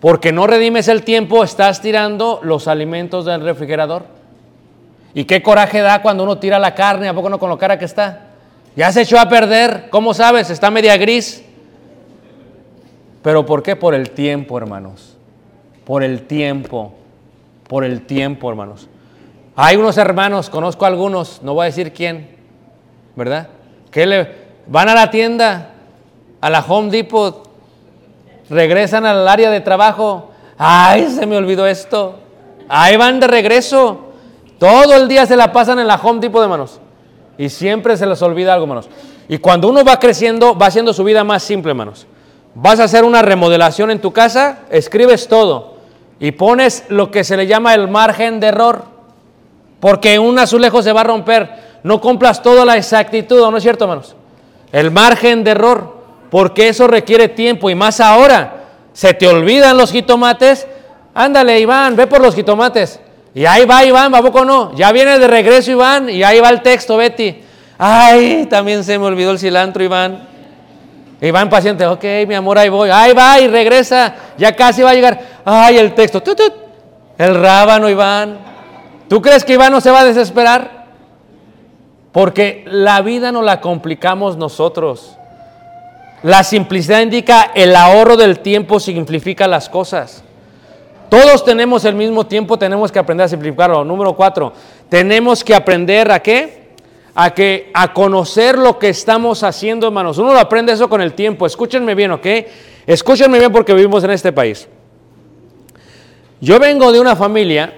Porque 0.00 0.30
no 0.30 0.46
redimes 0.46 0.88
el 0.88 1.02
tiempo, 1.04 1.42
estás 1.42 1.80
tirando 1.80 2.40
los 2.42 2.68
alimentos 2.68 3.24
del 3.24 3.42
refrigerador. 3.42 4.04
¿Y 5.14 5.24
qué 5.24 5.42
coraje 5.42 5.80
da 5.80 6.02
cuando 6.02 6.22
uno 6.22 6.38
tira 6.38 6.58
la 6.58 6.74
carne? 6.74 7.08
¿A 7.08 7.14
poco 7.14 7.30
no 7.30 7.38
con 7.38 7.48
lo 7.48 7.58
cara 7.58 7.78
que 7.78 7.86
está? 7.86 8.26
Ya 8.76 8.92
se 8.92 9.02
echó 9.02 9.18
a 9.18 9.28
perder. 9.28 9.88
¿Cómo 9.90 10.12
sabes? 10.12 10.50
Está 10.50 10.70
media 10.70 10.96
gris. 10.98 11.42
¿Pero 13.22 13.44
por 13.44 13.62
qué? 13.62 13.74
Por 13.74 13.94
el 13.94 14.10
tiempo, 14.10 14.58
hermanos. 14.58 15.16
Por 15.84 16.04
el 16.04 16.26
tiempo. 16.26 16.94
Por 17.66 17.84
el 17.84 18.02
tiempo, 18.02 18.50
hermanos. 18.50 18.88
Hay 19.60 19.76
unos 19.76 19.98
hermanos, 19.98 20.50
conozco 20.50 20.86
algunos, 20.86 21.42
no 21.42 21.52
voy 21.52 21.62
a 21.62 21.64
decir 21.64 21.92
quién, 21.92 22.28
¿verdad? 23.16 23.48
Que 23.90 24.06
le 24.06 24.32
van 24.68 24.88
a 24.88 24.94
la 24.94 25.10
tienda, 25.10 25.70
a 26.40 26.48
la 26.48 26.60
Home 26.60 26.92
Depot, 26.92 27.50
regresan 28.48 29.04
al 29.04 29.26
área 29.26 29.50
de 29.50 29.60
trabajo. 29.60 30.30
Ay, 30.56 31.08
se 31.10 31.26
me 31.26 31.36
olvidó 31.36 31.66
esto. 31.66 32.20
Ahí 32.68 32.96
van 32.96 33.18
de 33.18 33.26
regreso. 33.26 34.12
Todo 34.60 34.94
el 34.94 35.08
día 35.08 35.26
se 35.26 35.34
la 35.34 35.52
pasan 35.52 35.80
en 35.80 35.88
la 35.88 35.96
Home 35.96 36.20
Depot, 36.20 36.40
hermanos. 36.40 36.78
Y 37.36 37.48
siempre 37.48 37.96
se 37.96 38.06
les 38.06 38.22
olvida 38.22 38.54
algo, 38.54 38.62
hermanos. 38.66 38.88
Y 39.28 39.38
cuando 39.38 39.68
uno 39.68 39.82
va 39.82 39.98
creciendo, 39.98 40.56
va 40.56 40.66
haciendo 40.66 40.92
su 40.92 41.02
vida 41.02 41.24
más 41.24 41.42
simple, 41.42 41.72
hermanos. 41.72 42.06
Vas 42.54 42.78
a 42.78 42.84
hacer 42.84 43.02
una 43.02 43.22
remodelación 43.22 43.90
en 43.90 44.00
tu 44.00 44.12
casa, 44.12 44.60
escribes 44.70 45.26
todo 45.26 45.78
y 46.20 46.30
pones 46.30 46.84
lo 46.90 47.10
que 47.10 47.24
se 47.24 47.36
le 47.36 47.48
llama 47.48 47.74
el 47.74 47.88
margen 47.88 48.38
de 48.38 48.46
error. 48.46 48.97
Porque 49.80 50.18
un 50.18 50.38
azulejo 50.38 50.82
se 50.82 50.92
va 50.92 51.02
a 51.02 51.04
romper. 51.04 51.48
No 51.82 52.00
compras 52.00 52.42
toda 52.42 52.64
la 52.64 52.76
exactitud, 52.76 53.40
¿o 53.40 53.50
¿no 53.50 53.58
es 53.58 53.62
cierto, 53.62 53.84
hermanos? 53.84 54.16
El 54.72 54.90
margen 54.90 55.44
de 55.44 55.52
error. 55.52 55.98
Porque 56.30 56.68
eso 56.68 56.86
requiere 56.86 57.28
tiempo 57.28 57.70
y 57.70 57.74
más 57.74 58.00
ahora. 58.00 58.64
Se 58.92 59.14
te 59.14 59.26
olvidan 59.28 59.76
los 59.76 59.92
jitomates. 59.92 60.66
Ándale, 61.14 61.58
Iván, 61.60 61.96
ve 61.96 62.06
por 62.06 62.20
los 62.20 62.34
jitomates. 62.34 63.00
Y 63.34 63.46
ahí 63.46 63.64
va 63.64 63.84
Iván, 63.84 64.14
¿a 64.14 64.22
poco 64.22 64.44
no? 64.44 64.74
Ya 64.74 64.90
viene 64.92 65.18
de 65.18 65.28
regreso 65.28 65.70
Iván 65.70 66.10
y 66.10 66.22
ahí 66.22 66.40
va 66.40 66.48
el 66.48 66.62
texto, 66.62 66.96
Betty. 66.96 67.42
Ay, 67.78 68.46
también 68.50 68.82
se 68.82 68.98
me 68.98 69.04
olvidó 69.04 69.30
el 69.30 69.38
cilantro, 69.38 69.82
Iván. 69.82 70.26
Iván 71.20 71.48
paciente, 71.48 71.86
ok, 71.86 72.04
mi 72.26 72.34
amor, 72.34 72.58
ahí 72.58 72.68
voy. 72.68 72.90
Ahí 72.90 73.12
va 73.12 73.40
y 73.40 73.48
regresa. 73.48 74.14
Ya 74.36 74.54
casi 74.54 74.82
va 74.82 74.90
a 74.90 74.94
llegar. 74.94 75.20
Ay, 75.44 75.78
el 75.78 75.94
texto. 75.94 76.20
tut, 76.20 76.36
tut. 76.36 76.52
El 77.16 77.40
rábano, 77.40 77.88
Iván. 77.88 78.38
¿Tú 79.08 79.22
crees 79.22 79.44
que 79.44 79.54
Iván 79.54 79.72
no 79.72 79.80
se 79.80 79.90
va 79.90 80.00
a 80.00 80.04
desesperar? 80.04 80.86
Porque 82.12 82.64
la 82.66 83.00
vida 83.00 83.32
no 83.32 83.42
la 83.42 83.60
complicamos 83.60 84.36
nosotros. 84.36 85.16
La 86.22 86.42
simplicidad 86.42 87.00
indica 87.00 87.52
el 87.54 87.76
ahorro 87.76 88.16
del 88.16 88.40
tiempo 88.40 88.80
simplifica 88.80 89.46
las 89.46 89.68
cosas. 89.68 90.24
Todos 91.08 91.44
tenemos 91.44 91.84
el 91.84 91.94
mismo 91.94 92.26
tiempo, 92.26 92.58
tenemos 92.58 92.92
que 92.92 92.98
aprender 92.98 93.24
a 93.24 93.28
simplificarlo. 93.28 93.84
Número 93.84 94.14
cuatro, 94.14 94.52
tenemos 94.88 95.42
que 95.42 95.54
aprender 95.54 96.10
a 96.10 96.20
qué? 96.20 96.68
A 97.14 97.30
que 97.30 97.70
a 97.72 97.94
conocer 97.94 98.58
lo 98.58 98.78
que 98.78 98.90
estamos 98.90 99.42
haciendo, 99.42 99.86
hermanos. 99.86 100.18
Uno 100.18 100.32
lo 100.32 100.38
aprende 100.38 100.72
eso 100.72 100.88
con 100.88 101.00
el 101.00 101.14
tiempo. 101.14 101.46
Escúchenme 101.46 101.94
bien, 101.94 102.10
¿ok? 102.10 102.26
Escúchenme 102.86 103.38
bien 103.38 103.52
porque 103.52 103.72
vivimos 103.72 104.04
en 104.04 104.10
este 104.10 104.32
país. 104.32 104.68
Yo 106.40 106.58
vengo 106.58 106.92
de 106.92 107.00
una 107.00 107.16
familia 107.16 107.72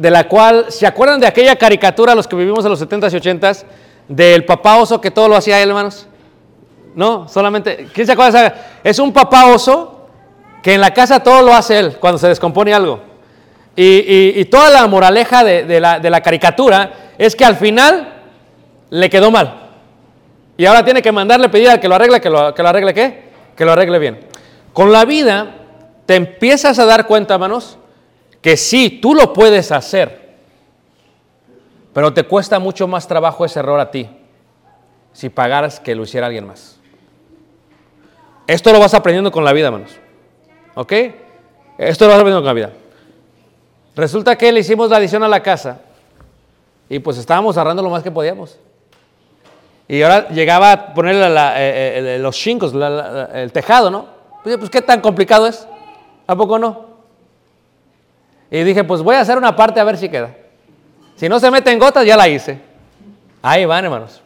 de 0.00 0.10
la 0.10 0.26
cual, 0.26 0.64
¿se 0.70 0.86
acuerdan 0.86 1.20
de 1.20 1.26
aquella 1.26 1.56
caricatura, 1.56 2.14
los 2.14 2.26
que 2.26 2.34
vivimos 2.34 2.64
en 2.64 2.70
los 2.70 2.80
70s 2.80 3.12
y 3.12 3.16
80s, 3.16 3.64
del 4.08 4.46
papá 4.46 4.78
oso 4.78 4.98
que 4.98 5.10
todo 5.10 5.28
lo 5.28 5.36
hacía 5.36 5.62
él, 5.62 5.68
hermanos? 5.68 6.06
No, 6.94 7.28
solamente, 7.28 7.86
¿quién 7.92 8.06
se 8.06 8.14
acuerda 8.14 8.42
de? 8.42 8.52
Es 8.82 8.98
un 8.98 9.12
papá 9.12 9.48
oso 9.48 10.08
que 10.62 10.72
en 10.72 10.80
la 10.80 10.94
casa 10.94 11.22
todo 11.22 11.42
lo 11.42 11.52
hace 11.52 11.78
él 11.78 11.98
cuando 12.00 12.16
se 12.16 12.28
descompone 12.28 12.72
algo. 12.72 13.02
Y, 13.76 14.42
toda 14.46 14.70
la 14.70 14.86
moraleja 14.86 15.44
de, 15.44 15.64
de 15.64 15.80
la, 15.80 16.00
de 16.00 16.08
la 16.08 16.22
caricatura 16.22 16.92
es 17.18 17.36
que 17.36 17.44
al 17.44 17.56
final 17.56 18.14
le 18.88 19.10
quedó 19.10 19.30
mal. 19.30 19.68
Y 20.56 20.64
ahora 20.64 20.82
tiene 20.82 21.02
que 21.02 21.12
mandarle 21.12 21.50
pedir 21.50 21.68
al 21.68 21.78
que 21.78 21.88
lo 21.88 21.96
arregle, 21.96 22.22
que 22.22 22.30
lo, 22.30 22.54
que 22.54 22.62
lo 22.62 22.68
arregle 22.70 22.94
qué? 22.94 23.30
Que 23.54 23.66
lo 23.66 23.72
arregle 23.72 23.98
bien. 23.98 24.20
Con 24.72 24.92
la 24.92 25.04
vida 25.04 25.56
te 26.06 26.14
empiezas 26.14 26.78
a 26.78 26.86
dar 26.86 27.06
cuenta, 27.06 27.34
hermanos, 27.34 27.76
que 28.42 28.56
sí, 28.56 28.98
tú 29.02 29.14
lo 29.14 29.32
puedes 29.32 29.70
hacer, 29.72 30.30
pero 31.92 32.12
te 32.14 32.22
cuesta 32.24 32.58
mucho 32.58 32.86
más 32.88 33.06
trabajo 33.06 33.44
ese 33.44 33.58
error 33.58 33.80
a 33.80 33.90
ti 33.90 34.08
si 35.12 35.28
pagaras 35.28 35.80
que 35.80 35.94
lo 35.94 36.04
hiciera 36.04 36.26
alguien 36.26 36.46
más. 36.46 36.78
Esto 38.46 38.72
lo 38.72 38.80
vas 38.80 38.94
aprendiendo 38.94 39.30
con 39.30 39.44
la 39.44 39.52
vida, 39.52 39.66
hermanos. 39.66 39.92
¿Ok? 40.74 40.92
Esto 41.78 42.04
lo 42.06 42.10
vas 42.12 42.20
aprendiendo 42.20 42.40
con 42.40 42.46
la 42.46 42.52
vida. 42.52 42.70
Resulta 43.96 44.36
que 44.36 44.50
le 44.52 44.60
hicimos 44.60 44.88
la 44.90 44.96
adición 44.96 45.22
a 45.22 45.28
la 45.28 45.42
casa 45.42 45.80
y 46.88 46.98
pues 47.00 47.18
estábamos 47.18 47.56
ahorrando 47.56 47.82
lo 47.82 47.90
más 47.90 48.02
que 48.02 48.10
podíamos. 48.10 48.58
Y 49.88 50.02
ahora 50.02 50.28
llegaba 50.28 50.72
a 50.72 50.94
ponerle 50.94 51.28
la- 51.28 51.60
eh, 51.60 52.16
eh, 52.16 52.18
los 52.20 52.36
chincos, 52.36 52.72
la- 52.72 53.30
el 53.34 53.50
tejado, 53.52 53.90
¿no? 53.90 54.06
Pues, 54.44 54.56
pues, 54.56 54.70
¿qué 54.70 54.80
tan 54.80 55.00
complicado 55.00 55.46
es? 55.48 55.66
¿A 56.26 56.36
poco 56.36 56.58
no? 56.58 56.89
Y 58.50 58.64
dije, 58.64 58.82
pues 58.84 59.02
voy 59.02 59.14
a 59.14 59.20
hacer 59.20 59.38
una 59.38 59.54
parte 59.54 59.78
a 59.78 59.84
ver 59.84 59.96
si 59.96 60.08
queda. 60.08 60.34
Si 61.16 61.28
no 61.28 61.38
se 61.38 61.50
mete 61.50 61.70
en 61.70 61.78
gotas, 61.78 62.04
ya 62.04 62.16
la 62.16 62.28
hice. 62.28 62.58
Ahí 63.42 63.64
van, 63.64 63.84
hermanos. 63.84 64.20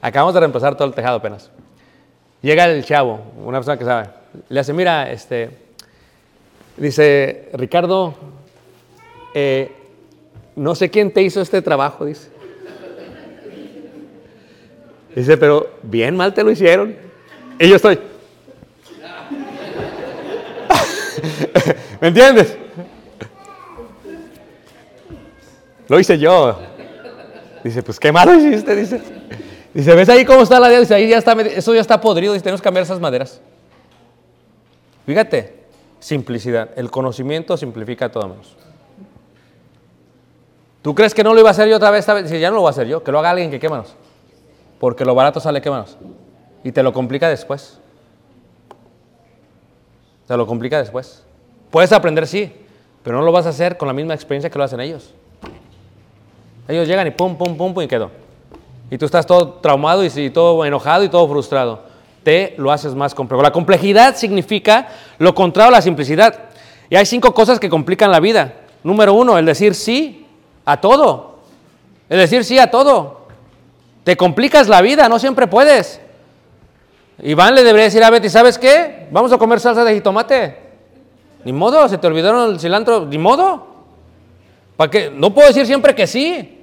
Acabamos 0.00 0.34
de 0.34 0.40
reemplazar 0.40 0.74
todo 0.74 0.88
el 0.88 0.94
tejado 0.94 1.18
apenas. 1.18 1.50
Llega 2.42 2.64
el 2.64 2.84
chavo, 2.84 3.20
una 3.44 3.58
persona 3.58 3.76
que 3.76 3.84
sabe. 3.84 4.08
Le 4.48 4.60
hace, 4.60 4.72
mira, 4.72 5.10
este, 5.10 5.50
dice, 6.76 7.50
Ricardo, 7.52 8.14
eh, 9.34 9.70
no 10.56 10.74
sé 10.74 10.90
quién 10.90 11.12
te 11.12 11.22
hizo 11.22 11.40
este 11.40 11.62
trabajo, 11.62 12.04
dice. 12.06 12.30
Dice, 15.14 15.36
pero 15.36 15.70
bien 15.82 16.16
mal 16.16 16.32
te 16.34 16.42
lo 16.42 16.50
hicieron. 16.50 16.96
Y 17.58 17.68
yo 17.68 17.76
estoy. 17.76 17.98
¿Me 22.00 22.08
entiendes? 22.08 22.56
Lo 25.90 25.98
hice 25.98 26.16
yo. 26.18 26.56
Dice, 27.64 27.82
pues 27.82 27.98
qué 27.98 28.12
malo 28.12 28.32
hiciste, 28.32 28.76
dice. 28.76 29.02
Dice, 29.74 29.94
¿ves 29.96 30.08
ahí 30.08 30.24
cómo 30.24 30.42
está 30.42 30.60
la? 30.60 30.68
Dice, 30.68 30.94
ahí 30.94 31.08
ya 31.08 31.18
está, 31.18 31.32
eso 31.32 31.74
ya 31.74 31.80
está 31.80 32.00
podrido, 32.00 32.32
dice, 32.32 32.44
tenemos 32.44 32.60
que 32.60 32.64
cambiar 32.64 32.84
esas 32.84 33.00
maderas. 33.00 33.40
Fíjate, 35.04 35.64
simplicidad. 35.98 36.70
El 36.76 36.92
conocimiento 36.92 37.56
simplifica 37.56 38.08
todo 38.08 38.28
menos. 38.28 38.56
¿Tú 40.80 40.94
crees 40.94 41.12
que 41.12 41.24
no 41.24 41.34
lo 41.34 41.40
iba 41.40 41.48
a 41.48 41.52
hacer 41.52 41.68
yo 41.68 41.74
otra 41.74 41.90
vez? 41.90 42.00
Esta 42.00 42.14
vez? 42.14 42.22
Dice, 42.22 42.38
ya 42.38 42.50
no 42.50 42.54
lo 42.54 42.60
voy 42.60 42.68
a 42.68 42.70
hacer 42.70 42.86
yo, 42.86 43.02
que 43.02 43.10
lo 43.10 43.18
haga 43.18 43.30
alguien 43.30 43.50
que 43.50 43.58
quémanos. 43.58 43.96
Porque 44.78 45.04
lo 45.04 45.16
barato 45.16 45.40
sale 45.40 45.60
quémanos. 45.60 45.98
Y 46.62 46.70
te 46.70 46.84
lo 46.84 46.92
complica 46.92 47.28
después. 47.28 47.80
Te 50.28 50.36
lo 50.36 50.46
complica 50.46 50.78
después. 50.78 51.24
Puedes 51.72 51.90
aprender, 51.90 52.28
sí, 52.28 52.52
pero 53.02 53.18
no 53.18 53.24
lo 53.24 53.32
vas 53.32 53.46
a 53.46 53.48
hacer 53.48 53.76
con 53.76 53.88
la 53.88 53.92
misma 53.92 54.14
experiencia 54.14 54.50
que 54.50 54.56
lo 54.56 54.62
hacen 54.62 54.78
ellos. 54.78 55.14
Ellos 56.70 56.86
llegan 56.86 57.06
y 57.06 57.10
pum, 57.10 57.36
pum, 57.36 57.56
pum, 57.56 57.74
pum 57.74 57.82
y 57.82 57.88
quedó. 57.88 58.10
Y 58.90 58.96
tú 58.96 59.04
estás 59.04 59.26
todo 59.26 59.54
traumado 59.54 60.04
y, 60.04 60.30
todo 60.30 60.64
enojado 60.64 61.02
y 61.02 61.08
todo 61.08 61.28
frustrado. 61.28 61.82
Te 62.22 62.54
lo 62.58 62.70
haces 62.70 62.94
más 62.94 63.12
complejo. 63.12 63.42
La 63.42 63.50
complejidad 63.50 64.16
significa 64.16 64.88
lo 65.18 65.34
contrario 65.34 65.68
a 65.68 65.78
la 65.78 65.82
simplicidad. 65.82 66.50
Y 66.88 66.94
hay 66.94 67.06
cinco 67.06 67.34
cosas 67.34 67.58
que 67.58 67.68
complican 67.68 68.12
la 68.12 68.20
vida. 68.20 68.54
Número 68.84 69.14
uno, 69.14 69.36
el 69.36 69.46
decir 69.46 69.74
sí 69.74 70.26
a 70.64 70.80
todo. 70.80 71.40
El 72.08 72.18
decir 72.18 72.44
sí 72.44 72.58
a 72.58 72.70
todo. 72.70 73.26
Te 74.04 74.16
complicas 74.16 74.68
la 74.68 74.80
vida, 74.80 75.08
no 75.08 75.18
siempre 75.18 75.48
puedes. 75.48 76.00
Iván 77.22 77.54
le 77.54 77.64
debería 77.64 77.84
decir 77.84 78.02
a 78.04 78.10
Betty, 78.10 78.28
¿sabes 78.28 78.58
qué? 78.58 79.08
Vamos 79.10 79.32
a 79.32 79.38
comer 79.38 79.58
salsa 79.58 79.84
de 79.84 79.94
jitomate. 79.94 80.56
Ni 81.44 81.52
modo, 81.52 81.88
se 81.88 81.98
te 81.98 82.06
olvidaron 82.06 82.50
el 82.50 82.60
cilantro, 82.60 83.06
ni 83.06 83.18
modo. 83.18 83.66
¿Para 84.76 84.90
qué? 84.90 85.10
No 85.14 85.34
puedo 85.34 85.48
decir 85.48 85.66
siempre 85.66 85.94
que 85.94 86.06
sí, 86.06 86.59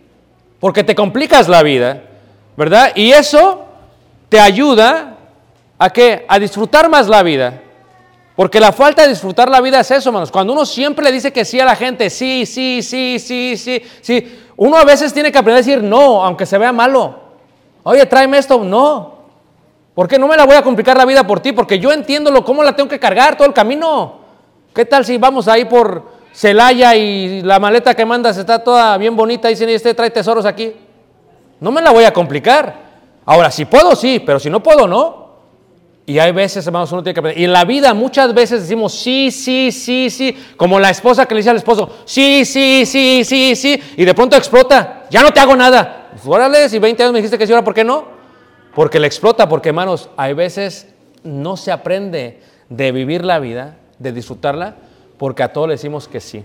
porque 0.60 0.84
te 0.84 0.96
complicas 0.96 1.48
la 1.48 1.63
vida, 1.63 2.04
¿verdad? 2.56 2.91
Y 2.96 3.12
eso 3.12 3.65
te 4.30 4.39
ayuda 4.39 5.17
a 5.78 5.89
qué? 5.89 6.26
A 6.28 6.39
disfrutar 6.39 6.89
más 6.89 7.08
la 7.08 7.24
vida. 7.24 7.62
Porque 8.36 8.60
la 8.60 8.72
falta 8.72 9.02
de 9.02 9.10
disfrutar 9.10 9.50
la 9.50 9.62
vida 9.62 9.80
es 9.80 9.89
eso, 9.89 10.10
hermanos. 10.10 10.32
Cuando 10.32 10.54
uno 10.54 10.65
siempre 10.65 11.04
le 11.04 11.12
dice 11.12 11.34
que 11.34 11.43
sí 11.43 11.60
a 11.60 11.65
la 11.65 11.76
gente, 11.76 12.10
sí, 12.10 12.46
sí, 12.46 12.82
sí, 12.84 13.17
sí, 13.20 13.58
sí, 13.58 13.82
sí, 14.02 14.39
uno 14.58 14.78
a 14.78 14.84
veces 14.84 15.13
tiene 15.13 15.32
que 15.32 15.38
aprender 15.38 15.63
a 15.63 15.65
decir 15.65 15.84
no, 15.84 16.24
aunque 16.24 16.46
se 16.46 16.58
vea 16.58 16.72
malo. 16.72 17.20
Oye, 17.84 18.06
tráeme 18.06 18.38
esto, 18.38 18.63
no. 18.63 19.17
¿Por 19.96 20.08
qué 20.08 20.20
no 20.20 20.28
me 20.28 20.38
la 20.38 20.46
voy 20.46 20.56
a 20.56 20.62
complicar 20.62 20.96
la 20.96 21.06
vida 21.06 21.26
por 21.26 21.39
ti? 21.39 21.52
Porque 21.52 21.80
yo 21.80 21.91
entiendo 21.91 22.30
lo, 22.30 22.46
cómo 22.46 22.62
la 22.62 22.76
tengo 22.76 22.88
que 22.89 23.00
cargar 23.00 23.36
todo 23.36 23.48
el 23.48 23.54
camino. 23.54 24.20
¿Qué 24.74 24.86
tal 24.86 25.04
si 25.04 25.17
vamos 25.17 25.48
ahí 25.48 25.65
por 25.65 26.16
Celaya 26.38 26.95
y 26.95 27.41
la 27.41 27.60
maleta 27.60 27.95
que 27.95 28.06
mandas 28.06 28.38
está 28.38 28.63
toda 28.63 28.95
bien 29.00 29.15
bonita 29.15 29.50
y 29.50 29.56
dice, 29.56 29.73
este 29.73 29.95
trae 29.95 30.12
tesoros 30.12 30.45
aquí? 30.45 30.71
No 31.60 31.71
me 31.71 31.82
la 31.82 31.89
voy 31.89 32.04
a 32.04 32.13
complicar. 32.13 32.76
Ahora, 33.26 33.50
si 33.50 33.65
puedo, 33.65 33.95
sí, 33.95 34.21
pero 34.23 34.39
si 34.39 34.47
no 34.47 34.62
puedo, 34.62 34.88
no. 34.88 35.30
Y 36.06 36.19
hay 36.19 36.32
veces, 36.32 36.63
hermanos, 36.67 36.91
uno 36.91 37.02
tiene 37.02 37.15
que 37.15 37.21
aprender. 37.21 37.41
Y 37.41 37.45
en 37.45 37.54
la 37.54 37.65
vida 37.65 37.91
muchas 37.95 38.36
veces 38.36 38.62
decimos 38.62 38.93
sí, 38.93 39.32
sí, 39.32 39.71
sí, 39.71 40.12
sí, 40.12 40.38
como 40.56 40.80
la 40.80 40.91
esposa 40.91 41.26
que 41.26 41.34
le 41.34 41.39
dice 41.39 41.50
al 41.50 41.56
esposo, 41.56 41.89
sí, 42.06 42.45
sí, 42.45 42.86
sí, 42.86 43.23
sí, 43.23 43.56
sí, 43.56 43.82
y 43.97 44.06
de 44.06 44.13
pronto 44.13 44.38
explota, 44.38 45.06
ya 45.10 45.23
no 45.23 45.32
te 45.32 45.39
hago 45.39 45.56
nada. 45.56 46.10
Pues, 46.12 46.23
órale, 46.28 46.69
si 46.69 46.78
20 46.78 47.02
años 47.02 47.13
me 47.13 47.17
dijiste 47.17 47.39
que 47.39 47.47
sí, 47.47 47.54
ahora 47.54 47.65
¿por 47.65 47.73
qué 47.73 47.84
no? 47.84 48.06
Porque 48.76 49.00
le 49.00 49.08
explota, 49.08 49.50
porque 49.50 49.69
hermanos, 49.69 50.08
hay 50.15 50.34
veces 50.34 50.88
no 51.23 51.58
se 51.58 51.71
aprende 51.71 52.41
de 52.69 52.91
vivir 52.91 53.26
la 53.26 53.39
vida, 53.39 53.78
de 53.97 54.12
disfrutarla, 54.12 54.76
porque 55.17 55.43
a 55.43 55.51
todos 55.51 55.67
le 55.67 55.75
decimos 55.75 56.08
que 56.08 56.19
sí. 56.19 56.43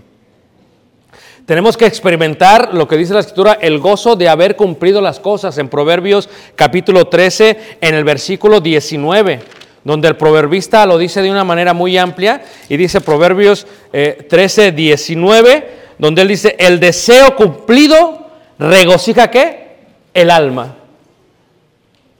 Tenemos 1.45 1.75
que 1.75 1.85
experimentar 1.85 2.73
lo 2.73 2.87
que 2.87 2.95
dice 2.95 3.13
la 3.13 3.19
escritura, 3.19 3.57
el 3.59 3.79
gozo 3.79 4.15
de 4.15 4.29
haber 4.29 4.55
cumplido 4.55 5.01
las 5.01 5.19
cosas 5.19 5.57
en 5.57 5.67
Proverbios 5.67 6.29
capítulo 6.55 7.07
13, 7.07 7.77
en 7.81 7.95
el 7.95 8.05
versículo 8.05 8.61
19, 8.61 9.41
donde 9.83 10.07
el 10.07 10.15
proverbista 10.15 10.85
lo 10.85 10.97
dice 10.97 11.21
de 11.21 11.29
una 11.29 11.43
manera 11.43 11.73
muy 11.73 11.97
amplia 11.97 12.43
y 12.69 12.77
dice 12.77 13.01
Proverbios 13.01 13.67
eh, 13.91 14.25
13, 14.29 14.71
19, 14.71 15.69
donde 15.97 16.21
él 16.21 16.29
dice, 16.29 16.55
el 16.57 16.79
deseo 16.79 17.35
cumplido 17.35 18.25
regocija 18.57 19.29
qué? 19.29 19.75
El 20.13 20.29
alma. 20.29 20.75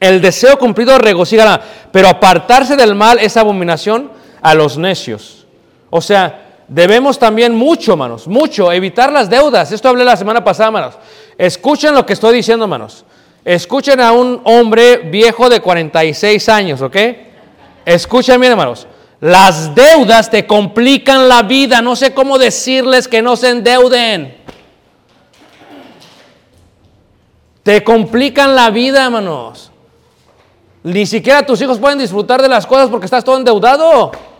El 0.01 0.19
deseo 0.19 0.59
cumplido 0.59 0.97
regocija 0.97 1.43
el 1.43 1.49
alma, 1.49 1.65
pero 1.93 2.09
apartarse 2.09 2.75
del 2.75 2.93
mal 2.93 3.19
es 3.19 3.37
abominación 3.37 4.11
a 4.41 4.53
los 4.53 4.77
necios. 4.77 5.42
O 5.95 6.01
sea, 6.01 6.43
Debemos 6.67 7.19
también 7.19 7.53
mucho, 7.55 7.91
hermanos, 7.91 8.27
mucho, 8.27 8.71
evitar 8.71 9.11
las 9.11 9.29
deudas. 9.29 9.71
Esto 9.71 9.89
hablé 9.89 10.05
la 10.05 10.15
semana 10.15 10.43
pasada, 10.43 10.67
hermanos. 10.67 10.95
Escuchen 11.37 11.93
lo 11.93 12.05
que 12.05 12.13
estoy 12.13 12.35
diciendo, 12.35 12.65
hermanos. 12.65 13.05
Escuchen 13.43 13.99
a 13.99 14.11
un 14.13 14.41
hombre 14.45 14.97
viejo 14.97 15.49
de 15.49 15.59
46 15.59 16.49
años, 16.49 16.81
¿ok? 16.81 16.95
Escuchen 17.85 18.39
bien, 18.39 18.53
hermanos. 18.53 18.87
Las 19.19 19.75
deudas 19.75 20.31
te 20.31 20.47
complican 20.47 21.27
la 21.27 21.43
vida. 21.43 21.81
No 21.81 21.95
sé 21.95 22.13
cómo 22.13 22.39
decirles 22.39 23.07
que 23.07 23.21
no 23.21 23.35
se 23.35 23.49
endeuden. 23.49 24.37
Te 27.61 27.83
complican 27.83 28.55
la 28.55 28.69
vida, 28.69 29.03
hermanos. 29.03 29.69
Ni 30.83 31.05
siquiera 31.05 31.45
tus 31.45 31.61
hijos 31.61 31.77
pueden 31.77 31.99
disfrutar 31.99 32.41
de 32.41 32.49
las 32.49 32.65
cosas 32.65 32.89
porque 32.89 33.05
estás 33.05 33.23
todo 33.23 33.37
endeudado. 33.37 34.32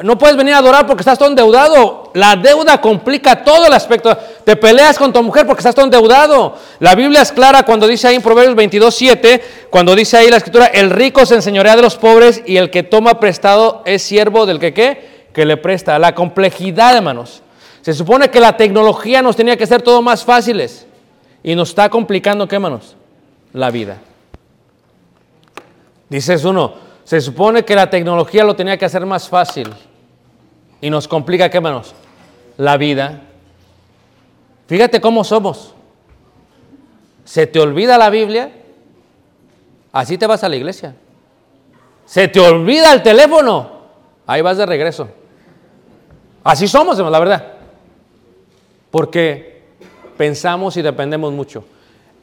No 0.00 0.16
puedes 0.16 0.36
venir 0.36 0.54
a 0.54 0.58
adorar 0.58 0.86
porque 0.86 1.02
estás 1.02 1.18
todo 1.18 1.28
endeudado. 1.28 2.10
La 2.14 2.34
deuda 2.34 2.80
complica 2.80 3.44
todo 3.44 3.66
el 3.66 3.72
aspecto. 3.74 4.16
Te 4.42 4.56
peleas 4.56 4.98
con 4.98 5.12
tu 5.12 5.22
mujer 5.22 5.46
porque 5.46 5.60
estás 5.60 5.74
todo 5.74 5.84
endeudado. 5.84 6.56
La 6.78 6.94
Biblia 6.94 7.20
es 7.20 7.30
clara 7.30 7.64
cuando 7.64 7.86
dice 7.86 8.08
ahí 8.08 8.14
en 8.14 8.22
Proverbios 8.22 8.56
22, 8.56 8.94
7, 8.94 9.44
cuando 9.68 9.94
dice 9.94 10.16
ahí 10.16 10.30
la 10.30 10.38
escritura, 10.38 10.66
el 10.66 10.88
rico 10.88 11.26
se 11.26 11.34
enseñorea 11.34 11.76
de 11.76 11.82
los 11.82 11.96
pobres 11.96 12.42
y 12.46 12.56
el 12.56 12.70
que 12.70 12.82
toma 12.82 13.20
prestado 13.20 13.82
es 13.84 14.02
siervo 14.02 14.46
del 14.46 14.58
que 14.58 14.72
qué, 14.72 15.26
que 15.34 15.44
le 15.44 15.58
presta. 15.58 15.98
La 15.98 16.14
complejidad, 16.14 16.96
hermanos. 16.96 17.42
Se 17.82 17.92
supone 17.92 18.30
que 18.30 18.40
la 18.40 18.56
tecnología 18.56 19.20
nos 19.20 19.36
tenía 19.36 19.58
que 19.58 19.64
hacer 19.64 19.82
todo 19.82 20.00
más 20.00 20.24
fáciles 20.24 20.86
y 21.42 21.54
nos 21.54 21.68
está 21.68 21.90
complicando, 21.90 22.48
¿qué, 22.48 22.54
hermanos? 22.54 22.96
La 23.52 23.70
vida. 23.70 23.98
Dices 26.08 26.44
uno, 26.44 26.91
se 27.12 27.20
supone 27.20 27.62
que 27.62 27.74
la 27.74 27.90
tecnología 27.90 28.42
lo 28.42 28.56
tenía 28.56 28.78
que 28.78 28.86
hacer 28.86 29.04
más 29.04 29.28
fácil 29.28 29.68
y 30.80 30.88
nos 30.88 31.06
complica, 31.06 31.50
¿qué 31.50 31.60
manos? 31.60 31.94
La 32.56 32.78
vida. 32.78 33.20
Fíjate 34.66 34.98
cómo 34.98 35.22
somos. 35.22 35.74
Se 37.26 37.46
te 37.46 37.60
olvida 37.60 37.98
la 37.98 38.08
Biblia, 38.08 38.50
así 39.92 40.16
te 40.16 40.26
vas 40.26 40.42
a 40.42 40.48
la 40.48 40.56
iglesia. 40.56 40.94
Se 42.06 42.28
te 42.28 42.40
olvida 42.40 42.94
el 42.94 43.02
teléfono, 43.02 43.70
ahí 44.26 44.40
vas 44.40 44.56
de 44.56 44.64
regreso. 44.64 45.10
Así 46.42 46.66
somos, 46.66 46.96
la 46.96 47.18
verdad. 47.18 47.52
Porque 48.90 49.64
pensamos 50.16 50.78
y 50.78 50.80
dependemos 50.80 51.30
mucho. 51.30 51.62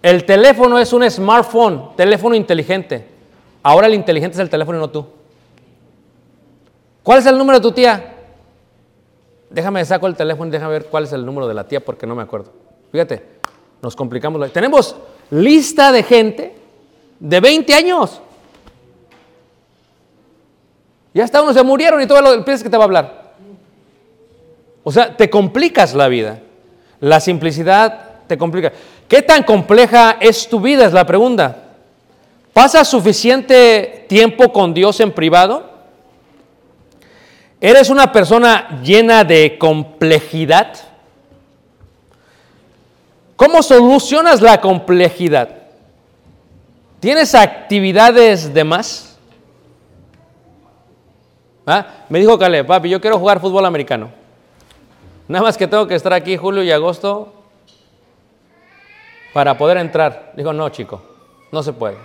El 0.01 0.25
teléfono 0.25 0.79
es 0.79 0.91
un 0.93 1.07
smartphone, 1.11 1.95
teléfono 1.95 2.33
inteligente. 2.33 3.18
Ahora 3.69 3.85
el 3.85 3.93
inteligente 3.93 4.33
es 4.33 4.39
el 4.39 4.49
teléfono 4.49 4.79
y 4.79 4.81
no 4.81 4.89
tú. 4.89 5.05
¿Cuál 7.03 7.19
es 7.19 7.27
el 7.27 7.37
número 7.37 7.59
de 7.59 7.61
tu 7.61 7.71
tía? 7.71 8.15
Déjame 9.47 9.85
saco 9.85 10.07
el 10.07 10.15
teléfono 10.15 10.49
y 10.49 10.51
déjame 10.51 10.71
ver 10.71 10.85
cuál 10.85 11.03
es 11.03 11.13
el 11.13 11.23
número 11.23 11.47
de 11.47 11.53
la 11.53 11.67
tía 11.67 11.79
porque 11.79 12.07
no 12.07 12.15
me 12.15 12.23
acuerdo. 12.23 12.51
Fíjate, 12.91 13.23
nos 13.79 13.95
complicamos. 13.95 14.51
Tenemos 14.51 14.95
lista 15.29 15.91
de 15.91 16.01
gente 16.01 16.55
de 17.19 17.39
20 17.39 17.71
años. 17.75 18.19
Ya 21.13 21.23
hasta 21.23 21.39
unos 21.39 21.53
se 21.53 21.61
murieron 21.61 22.01
y 22.01 22.07
todo 22.07 22.23
lo 22.23 22.43
piensas 22.43 22.63
que 22.63 22.71
te 22.71 22.77
va 22.77 22.85
a 22.85 22.87
hablar. 22.87 23.33
O 24.83 24.91
sea, 24.91 25.15
te 25.15 25.29
complicas 25.29 25.93
la 25.93 26.07
vida. 26.07 26.39
La 27.01 27.19
simplicidad 27.19 28.25
te 28.25 28.35
complica. 28.35 28.73
¿Qué 29.07 29.21
tan 29.21 29.43
compleja 29.43 30.17
es 30.19 30.49
tu 30.49 30.59
vida? 30.59 30.87
Es 30.87 30.93
la 30.93 31.05
pregunta. 31.05 31.68
¿Pasas 32.53 32.87
suficiente 32.87 34.05
tiempo 34.09 34.51
con 34.51 34.73
Dios 34.73 34.99
en 34.99 35.11
privado? 35.11 35.69
¿Eres 37.61 37.89
una 37.89 38.11
persona 38.11 38.81
llena 38.81 39.23
de 39.23 39.57
complejidad? 39.57 40.73
¿Cómo 43.35 43.61
solucionas 43.61 44.41
la 44.41 44.59
complejidad? 44.59 45.49
¿Tienes 46.99 47.35
actividades 47.35 48.53
de 48.53 48.63
más? 48.63 49.17
¿Ah? 51.65 51.85
Me 52.09 52.19
dijo 52.19 52.37
Caleb, 52.37 52.65
papi, 52.65 52.89
yo 52.89 52.99
quiero 52.99 53.19
jugar 53.19 53.39
fútbol 53.39 53.65
americano. 53.65 54.09
Nada 55.27 55.43
más 55.43 55.57
que 55.57 55.67
tengo 55.67 55.87
que 55.87 55.95
estar 55.95 56.11
aquí 56.11 56.35
julio 56.35 56.63
y 56.63 56.71
agosto 56.71 57.31
para 59.33 59.57
poder 59.57 59.77
entrar. 59.77 60.33
Dijo, 60.35 60.51
no, 60.51 60.67
chico, 60.69 61.01
no 61.51 61.61
se 61.61 61.71
puede. 61.71 61.97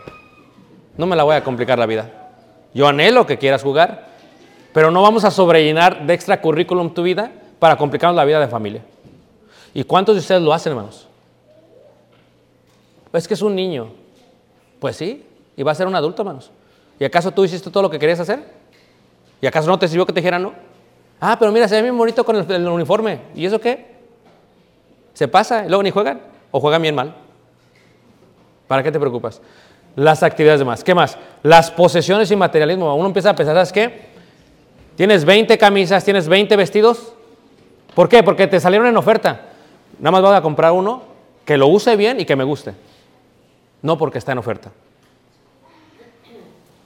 No 0.97 1.07
me 1.07 1.17
la 1.17 1.25
voy 1.25 1.35
a 1.35 1.45
complicar 1.45 1.79
la 1.79 1.87
vida. 1.87 2.11
Yo 2.73 2.87
anhelo 2.89 3.27
que 3.27 3.39
quieras 3.39 3.63
jugar, 3.63 4.09
pero 4.73 4.91
no 4.91 5.03
vamos 5.03 5.25
a 5.25 5.31
sobrellenar 5.31 6.07
de 6.07 6.15
extra 6.15 6.41
currículum 6.41 6.93
tu 6.93 7.03
vida 7.03 7.31
para 7.59 7.77
complicarnos 7.77 8.17
la 8.17 8.25
vida 8.25 8.41
de 8.41 8.49
familia. 8.49 8.83
¿Y 9.73 9.85
cuántos 9.85 10.15
de 10.15 10.21
ustedes 10.21 10.43
lo 10.43 10.53
hacen, 10.53 10.73
hermanos? 10.73 11.09
Es 13.13 13.29
que 13.29 13.35
es 13.35 13.43
un 13.43 13.55
niño. 13.55 13.89
Pues 14.81 14.97
sí, 14.97 15.25
y 15.57 15.63
va 15.63 15.73
a 15.73 15.75
ser 15.75 15.87
un 15.87 15.95
adulto, 15.95 16.23
hermanos. 16.23 16.51
¿Y 16.99 17.05
acaso 17.05 17.31
tú 17.31 17.45
hiciste 17.45 17.71
todo 17.71 17.85
lo 17.85 17.91
que 17.91 17.99
querías 17.99 18.21
hacer? 18.21 18.45
¿Y 19.41 19.47
acaso 19.47 19.69
no 19.69 19.79
te 19.79 19.89
sirvió 19.89 20.07
que 20.07 20.13
te 20.13 20.21
dijeran 20.21 20.43
no? 20.43 20.53
Ah, 21.21 21.37
pero 21.39 21.53
mira, 21.53 21.69
se 21.69 21.77
ve 21.77 21.83
bien 21.83 21.97
bonito 21.97 22.25
con 22.25 22.37
el, 22.37 22.51
el 22.51 22.69
uniforme. 22.69 23.21
¿Y 23.35 23.47
eso 23.47 23.61
qué? 23.61 23.95
¿Se 25.13 25.29
pasa 25.29 25.65
y 25.65 25.69
luego 25.69 25.83
ni 25.83 25.91
juegan? 25.91 26.21
¿O 26.51 26.61
juegan 26.61 26.83
bien 26.83 26.95
mal? 26.95 27.15
¿Para 28.67 28.83
qué 28.83 28.91
te 28.91 28.99
preocupas? 28.99 29.41
Las 29.97 30.23
actividades 30.23 30.61
demás. 30.61 30.83
¿Qué 30.83 30.95
más? 30.95 31.19
Las 31.43 31.71
posesiones 31.71 32.31
y 32.31 32.37
materialismo. 32.37 32.95
Uno 32.95 33.07
empieza 33.07 33.31
a 33.31 33.35
pensar, 33.35 33.55
¿sabes 33.55 33.73
qué? 33.73 34.15
Tienes 34.97 35.25
20 35.25 35.57
camisas, 35.59 36.05
tienes 36.05 36.29
20 36.29 36.57
vestidos. 36.57 37.13
¿Por 37.95 38.09
qué? 38.09 38.23
Porque 38.23 38.47
te 38.47 38.61
salieron 38.61 38.87
en 38.87 38.97
oferta. 38.97 39.49
Nada 39.99 40.11
más 40.11 40.23
vas 40.23 40.39
a 40.39 40.43
comprar 40.43 40.73
uno 40.73 41.03
que 41.45 41.57
lo 41.57 41.69
use 41.69 41.97
bien 41.97 42.21
y 42.21 42.25
que 42.25 42.37
me 42.37 42.45
guste. 42.45 42.75
No 43.83 43.99
porque 43.99 44.19
está 44.19 44.33
en 44.33 44.39
oferta. 44.39 44.71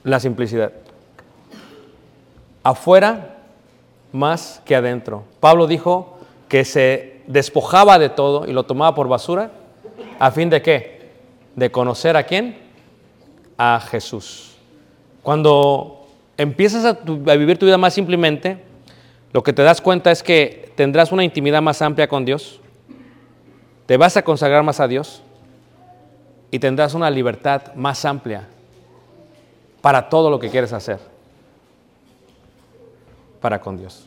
La 0.05 0.21
simplicidad. 0.21 0.73
Afuera 2.63 3.37
más 4.13 4.63
que 4.65 4.75
adentro. 4.77 5.25
Pablo 5.41 5.67
dijo 5.67 6.19
que 6.49 6.65
se 6.65 7.23
despojaba 7.27 7.99
de 7.99 8.09
todo 8.09 8.47
y 8.47 8.53
lo 8.53 8.65
tomaba 8.65 8.95
por 8.95 9.09
basura 9.09 9.51
a 10.19 10.31
fin 10.31 10.51
de 10.51 10.63
qué? 10.63 11.11
De 11.55 11.71
conocer 11.71 12.17
a 12.17 12.25
quién? 12.25 12.68
A 13.59 13.81
Jesús. 13.81 14.57
Cuando 15.23 16.07
empiezas 16.39 16.85
a, 16.85 16.93
vivir 17.03 17.59
tu 17.59 17.67
vida 17.67 17.77
más 17.77 17.93
simplemente, 17.93 18.65
lo 19.33 19.43
que 19.43 19.53
te 19.53 19.63
das 19.63 19.83
cuenta 19.83 20.11
es 20.11 20.23
que 20.23 20.73
tendrás 20.75 21.13
una 21.13 21.25
intimidad 21.25 21.61
más 21.61 21.83
amplia 21.83 22.09
con 22.09 22.25
Dios, 22.25 22.61
te 23.85 23.97
vas 23.99 24.17
a 24.17 24.23
consagrar 24.23 24.63
más 24.63 24.81
a 24.81 24.89
Dios 24.89 25.23
y 26.51 26.59
tendrás 26.59 26.95
una 26.95 27.11
libertad 27.11 27.75
más 27.75 28.05
amplia 28.07 28.49
para 29.83 30.09
todo 30.09 30.31
lo 30.31 30.39
que 30.39 30.49
quieres 30.49 30.73
hacer 30.73 30.99
para 33.41 33.61
con 33.61 33.77
Dios. 33.77 34.07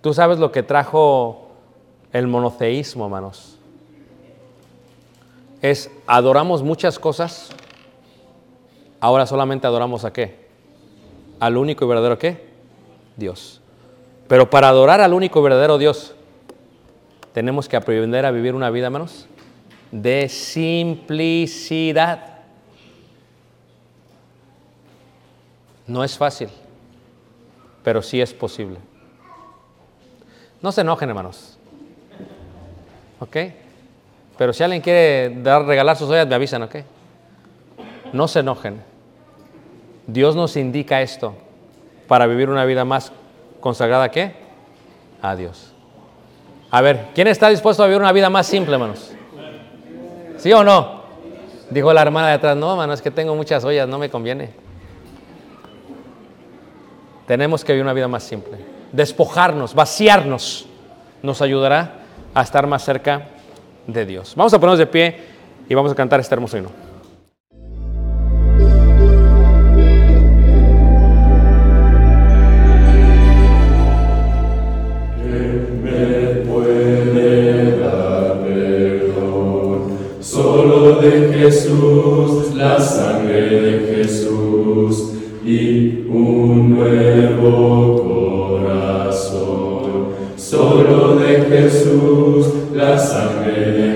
Tú 0.00 0.14
sabes 0.14 0.38
lo 0.38 0.52
que 0.52 0.62
trajo 0.62 1.48
el 2.12 2.26
monoteísmo, 2.26 3.06
hermanos. 3.06 3.55
Es 5.62 5.90
adoramos 6.06 6.62
muchas 6.62 6.98
cosas, 6.98 7.50
ahora 9.00 9.26
solamente 9.26 9.66
adoramos 9.66 10.04
a 10.04 10.12
qué? 10.12 10.46
Al 11.40 11.56
único 11.56 11.84
y 11.84 11.88
verdadero 11.88 12.18
qué? 12.18 12.46
Dios. 13.16 13.62
Pero 14.28 14.50
para 14.50 14.68
adorar 14.68 15.00
al 15.00 15.14
único 15.14 15.40
y 15.40 15.42
verdadero 15.42 15.78
Dios, 15.78 16.14
tenemos 17.32 17.68
que 17.68 17.76
aprender 17.76 18.26
a 18.26 18.30
vivir 18.30 18.54
una 18.54 18.70
vida, 18.70 18.86
hermanos, 18.86 19.26
de 19.90 20.28
simplicidad. 20.28 22.36
No 25.86 26.02
es 26.02 26.16
fácil, 26.16 26.48
pero 27.84 28.02
sí 28.02 28.20
es 28.20 28.34
posible. 28.34 28.78
No 30.60 30.72
se 30.72 30.80
enojen, 30.80 31.08
hermanos. 31.08 31.56
¿Ok? 33.20 33.36
Pero 34.36 34.52
si 34.52 34.62
alguien 34.62 34.82
quiere 34.82 35.30
dar, 35.42 35.64
regalar 35.64 35.96
sus 35.96 36.10
ollas, 36.10 36.26
me 36.26 36.34
avisan, 36.34 36.62
¿ok? 36.62 36.76
No 38.12 38.28
se 38.28 38.40
enojen. 38.40 38.82
Dios 40.06 40.36
nos 40.36 40.56
indica 40.56 41.00
esto 41.02 41.34
para 42.06 42.26
vivir 42.26 42.48
una 42.48 42.64
vida 42.64 42.84
más 42.84 43.12
consagrada 43.60 44.04
¿a 44.04 44.10
qué? 44.10 44.34
A 45.22 45.34
Dios. 45.34 45.72
A 46.70 46.80
ver, 46.80 47.06
¿quién 47.14 47.26
está 47.28 47.48
dispuesto 47.48 47.82
a 47.82 47.86
vivir 47.86 48.00
una 48.00 48.12
vida 48.12 48.30
más 48.30 48.46
simple, 48.46 48.74
hermanos? 48.74 49.12
¿Sí 50.36 50.52
o 50.52 50.62
no? 50.62 51.02
Dijo 51.70 51.92
la 51.92 52.02
hermana 52.02 52.28
de 52.28 52.34
atrás, 52.34 52.56
no, 52.56 52.72
hermano, 52.72 52.92
es 52.92 53.02
que 53.02 53.10
tengo 53.10 53.34
muchas 53.34 53.64
ollas, 53.64 53.88
no 53.88 53.98
me 53.98 54.10
conviene. 54.10 54.50
Tenemos 57.26 57.64
que 57.64 57.72
vivir 57.72 57.84
una 57.84 57.92
vida 57.92 58.06
más 58.06 58.22
simple. 58.22 58.58
Despojarnos, 58.92 59.74
vaciarnos, 59.74 60.66
nos 61.22 61.42
ayudará 61.42 61.94
a 62.34 62.42
estar 62.42 62.66
más 62.66 62.84
cerca 62.84 63.30
de 63.86 64.06
Dios. 64.06 64.34
Vamos 64.36 64.52
a 64.54 64.58
ponernos 64.58 64.78
de 64.78 64.86
pie 64.86 65.16
y 65.68 65.74
vamos 65.74 65.92
a 65.92 65.94
cantar 65.94 66.20
este 66.20 66.34
hermoso 66.34 66.56
himno. 66.56 66.86
Jesús, 81.46 82.54
la 82.56 82.80
sangre 82.80 83.60
de 83.60 83.94
Jesús 83.94 85.12
y 85.44 86.04
un 86.08 86.74
nuevo 86.76 88.02
corazón. 88.60 90.08
Solo 90.36 91.16
de 91.20 91.42
Jesús, 91.48 92.35
la 92.76 92.98
sangre. 92.98 93.54
de 93.72 93.95